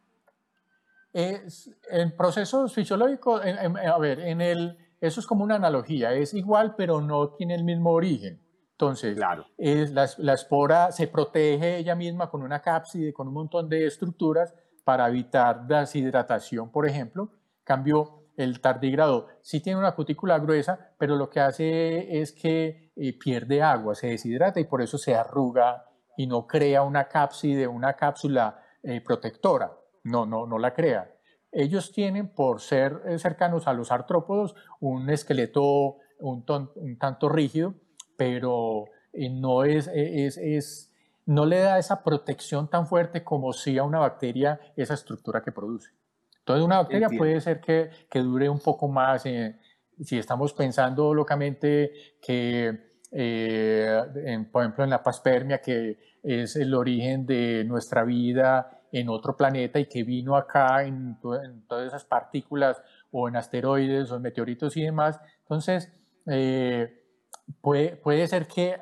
Es, 1.12 1.70
en 1.90 2.16
procesos 2.16 2.72
fisiológicos, 2.72 3.42
a 3.42 3.98
ver, 3.98 4.20
en 4.20 4.40
el, 4.40 4.78
eso 5.00 5.20
es 5.20 5.26
como 5.26 5.42
una 5.44 5.56
analogía, 5.56 6.12
es 6.12 6.34
igual 6.34 6.74
pero 6.76 7.00
no 7.00 7.30
tiene 7.30 7.54
el 7.54 7.64
mismo 7.64 7.90
origen. 7.90 8.40
Entonces, 8.80 9.14
claro. 9.14 9.44
es, 9.58 9.90
la, 9.92 10.32
espora 10.32 10.90
se 10.90 11.06
protege 11.06 11.76
ella 11.76 11.94
misma 11.94 12.30
con 12.30 12.42
una 12.42 12.62
cápside, 12.62 13.12
con 13.12 13.28
un 13.28 13.34
montón 13.34 13.68
de 13.68 13.86
estructuras 13.86 14.54
para 14.84 15.06
evitar 15.06 15.66
deshidratación, 15.66 16.70
por 16.70 16.88
ejemplo. 16.88 17.30
Cambio, 17.62 18.24
el 18.38 18.62
tardígrado 18.62 19.28
sí 19.42 19.60
tiene 19.60 19.78
una 19.78 19.94
cutícula 19.94 20.38
gruesa, 20.38 20.94
pero 20.96 21.16
lo 21.16 21.28
que 21.28 21.40
hace 21.40 22.22
es 22.22 22.32
que 22.32 22.90
eh, 22.96 23.18
pierde 23.18 23.60
agua, 23.60 23.94
se 23.94 24.06
deshidrata 24.06 24.60
y 24.60 24.64
por 24.64 24.80
eso 24.80 24.96
se 24.96 25.14
arruga 25.14 25.84
y 26.16 26.26
no 26.26 26.46
crea 26.46 26.82
una 26.82 27.06
cápside, 27.06 27.66
una 27.66 27.92
cápsula 27.92 28.62
eh, 28.82 29.02
protectora. 29.02 29.76
No, 30.04 30.24
no, 30.24 30.46
no 30.46 30.58
la 30.58 30.72
crea 30.72 31.16
ellos 31.52 31.90
tienen, 31.90 32.32
por 32.32 32.60
ser 32.60 33.02
eh, 33.06 33.18
cercanos 33.18 33.66
a 33.66 33.72
los 33.72 33.90
artrópodos, 33.90 34.54
un 34.78 35.10
esqueleto 35.10 35.96
un, 36.20 36.44
tanto 36.98 37.28
rígido, 37.28 37.74
pero 38.20 38.84
eh, 39.14 39.30
no, 39.30 39.64
es, 39.64 39.88
eh, 39.88 40.26
es, 40.26 40.36
es, 40.36 40.92
no 41.24 41.46
le 41.46 41.60
da 41.60 41.78
esa 41.78 42.04
protección 42.04 42.68
tan 42.68 42.86
fuerte 42.86 43.24
como 43.24 43.54
si 43.54 43.78
a 43.78 43.82
una 43.82 43.98
bacteria 43.98 44.60
esa 44.76 44.92
estructura 44.92 45.42
que 45.42 45.52
produce. 45.52 45.92
Entonces, 46.40 46.62
una 46.62 46.76
bacteria 46.82 47.08
puede 47.08 47.40
ser 47.40 47.62
que, 47.62 47.88
que, 48.10 48.18
dure 48.18 48.50
un 48.50 48.60
poco 48.60 48.88
más. 48.88 49.22
si 49.22 50.18
estamos 50.18 50.52
pensando 50.52 51.14
locamente 51.14 51.92
que, 52.20 52.98
por 54.52 54.62
ejemplo, 54.64 54.84
en 54.84 54.90
la 54.90 55.02
paspermia, 55.02 55.62
que 55.62 55.96
es 56.22 56.56
el 56.56 56.74
origen 56.74 57.24
de 57.24 57.64
nuestra 57.64 58.04
vida 58.04 58.82
en 58.92 59.08
otro 59.08 59.34
planeta 59.34 59.80
y 59.80 59.86
que 59.86 60.02
vino 60.04 60.36
acá 60.36 60.84
en, 60.84 61.16
todas 61.20 61.86
esas 61.86 62.04
partículas 62.04 62.82
o 63.12 63.28
en 63.28 63.36
asteroides 63.36 64.10
o 64.10 64.16
en 64.16 64.22
meteoritos 64.22 64.76
y 64.76 64.82
demás. 64.82 65.18
Entonces, 65.40 65.90
eh, 66.26 66.99
puede, 67.60 67.96
puede, 67.96 68.26
ser 68.26 68.46
que 68.46 68.76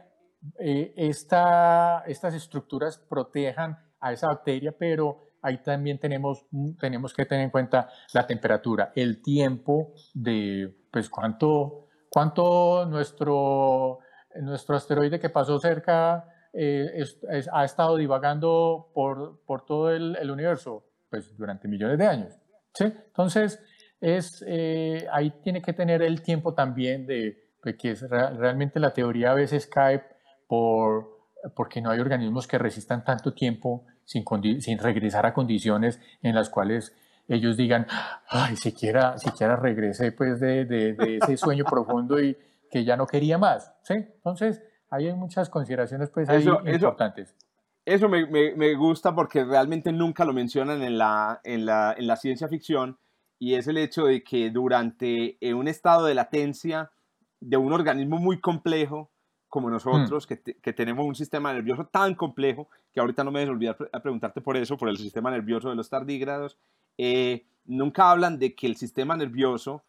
eh, 0.59 0.93
esta, 0.97 2.05
estas 2.07 2.35
estructuras 2.35 2.99
protejan 2.99 3.79
a 4.01 4.13
esa 4.13 4.29
bacteria, 4.29 4.75
pero 4.77 5.25
ahí 5.43 5.59
también 5.59 5.99
tenemos, 5.99 6.47
tenemos 6.79 7.15
que 7.15 7.25
tener 7.27 7.45
en 7.45 7.51
cuenta 7.51 7.89
la 8.13 8.27
temperatura, 8.27 8.93
el 8.95 9.23
tiempo 9.23 9.93
de 10.15 10.75
pues 10.91 11.09
cuánto, 11.09 11.87
cuánto 12.09 12.87
nuestro, 12.87 14.01
nuestro 14.37 14.77
asteroide 14.77 15.21
que 15.21 15.31
pasó 15.31 15.59
cerca 15.59 16.25
eh, 16.53 17.05
ha 17.53 17.65
estado 17.65 17.97
divagando 17.97 18.91
por, 18.95 19.41
por 19.45 19.65
todo 19.65 19.91
el, 19.91 20.31
universo 20.31 20.85
pues, 21.11 21.37
durante 21.37 21.69
millones 21.69 21.99
de 21.99 22.07
años. 22.07 22.35
¿sí? 22.73 22.85
Entonces, 22.85 23.61
es, 24.01 24.45
eh, 24.47 25.07
ahí 25.13 25.31
tiene 25.43 25.61
que 25.61 25.73
tener 25.73 26.03
el 26.03 26.23
tiempo 26.23 26.55
también 26.55 27.07
de, 27.07 27.48
que 27.63 27.95
realmente 27.95 28.81
la 28.81 28.93
teoría 28.93 29.33
a 29.33 29.35
veces 29.35 29.67
cae 29.67 30.03
por, 30.47 31.19
porque 31.55 31.81
no 31.81 31.91
hay 31.91 32.01
organismos 32.01 32.47
que 32.47 32.59
resistan 32.59 33.05
tanto 33.05 33.33
tiempo 33.35 33.85
sin, 34.05 34.25
sin 34.61 34.79
regresar 34.79 35.27
a 35.27 35.35
condiciones 35.35 36.01
en 36.23 36.35
las 36.35 36.49
cuales 36.49 36.95
ellos 37.29 37.57
digan, 37.57 37.87
ay, 38.29 38.57
siquiera, 38.57 39.19
siquiera 39.19 39.57
regresé 39.57 40.13
pues 40.13 40.41
de, 40.41 40.65
de, 40.65 40.95
de 40.95 41.17
ese 41.19 41.37
sueño 41.37 41.65
profundo 41.65 42.21
y 42.21 42.37
que 42.71 42.85
ya 42.85 42.97
no 42.97 43.07
quería 43.07 43.37
más. 43.39 43.75
¿sí? 43.83 43.95
Entonces, 43.95 44.63
hay 44.91 45.13
muchas 45.15 45.51
consideraciones 45.51 46.11
pues, 46.11 46.29
importantes. 46.67 47.37
Eso 47.85 48.09
me, 48.09 48.27
me, 48.27 48.75
gusta 48.75 49.15
porque 49.15 49.45
realmente 49.45 49.93
nunca 49.93 50.25
lo 50.25 50.33
mencionan 50.35 50.83
en 50.83 50.99
la, 50.99 51.41
en, 51.45 51.65
la, 51.65 51.95
en 51.97 52.07
la 52.07 52.17
ciencia 52.17 52.49
ficción 52.49 52.99
y 53.39 53.55
es 53.55 53.67
el 53.67 53.79
hecho 53.79 54.05
de 54.05 54.23
que 54.23 54.51
durante 54.51 55.39
un 55.55 55.69
estado 55.69 56.05
de 56.05 56.15
latencia 56.15 56.91
de 57.41 57.57
un 57.57 57.73
organismo 57.73 58.19
muy 58.19 58.41
complejo 58.41 59.11
como 59.49 59.71
nosotros, 59.71 60.27
mm. 60.27 60.29
que, 60.29 60.55
que, 60.61 60.73
tenemos 60.73 61.07
un 61.07 61.15
sistema 61.15 61.53
nervioso 61.53 61.87
tan 61.87 62.15
complejo, 62.15 62.69
que 62.93 63.01
ahorita 63.01 63.25
no 63.25 63.31
me 63.31 63.41
des 63.41 63.49
olvidar 63.49 63.77
a 63.93 64.01
preguntarte 64.01 64.41
por 64.41 64.57
eso, 64.57 64.77
por 64.77 64.89
el 64.89 64.99
sistema 64.99 65.31
nervioso 65.31 65.71
de 65.71 65.75
los 65.75 65.89
tardígrados, 65.89 66.59
eh, 66.99 67.47
nunca 67.65 68.11
hablan 68.11 68.39
de 68.39 68.55
que 68.55 68.67
el 68.67 68.77
sistema 68.77 69.17
nervioso 69.17 69.85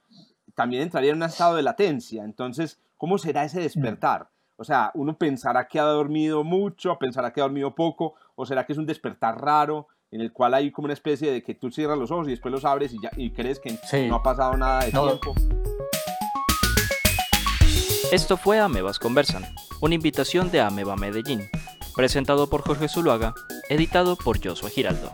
también 0.55 0.83
entraría 0.83 1.11
en 1.11 1.17
un 1.17 1.23
estado 1.23 1.55
de 1.55 1.63
latencia. 1.63 2.23
Entonces, 2.23 2.79
¿cómo 2.97 3.17
será 3.17 3.43
ese 3.43 3.61
despertar? 3.61 4.29
O 4.55 4.63
sea, 4.63 4.91
uno 4.93 5.17
pensará 5.17 5.67
que 5.67 5.79
ha 5.79 5.83
dormido 5.83 6.43
mucho, 6.43 6.97
pensará 6.97 7.31
que 7.31 7.39
ha 7.39 7.43
dormido 7.43 7.75
poco, 7.75 8.15
o 8.35 8.45
será 8.45 8.65
que 8.65 8.73
es 8.73 8.79
un 8.79 8.85
despertar 8.85 9.39
raro 9.39 9.87
en 10.11 10.21
el 10.21 10.33
cual 10.33 10.53
hay 10.53 10.71
como 10.71 10.85
una 10.85 10.93
especie 10.93 11.31
de 11.31 11.43
que 11.43 11.55
tú 11.55 11.71
cierras 11.71 11.97
los 11.97 12.11
ojos 12.11 12.27
y 12.27 12.31
después 12.31 12.51
los 12.51 12.65
abres 12.65 12.93
y, 12.93 13.01
ya, 13.01 13.11
y 13.15 13.31
crees 13.31 13.59
que 13.59 13.77
no 14.07 14.15
ha 14.15 14.23
pasado 14.23 14.57
nada 14.57 14.83
de 14.83 14.91
tiempo. 14.91 15.33
Esto 18.11 18.37
fue 18.37 18.59
Amebas 18.59 18.97
Conversan, 18.97 19.45
una 19.81 19.93
invitación 19.93 20.49
de 20.49 20.61
Ameba 20.61 20.95
Medellín, 20.95 21.47
Presentado 21.95 22.49
por 22.49 22.63
Jorge 22.63 22.89
Zuluaga, 22.89 23.35
editado 23.69 24.15
por 24.15 24.43
Joshua 24.43 24.71
Giraldo. 24.71 25.13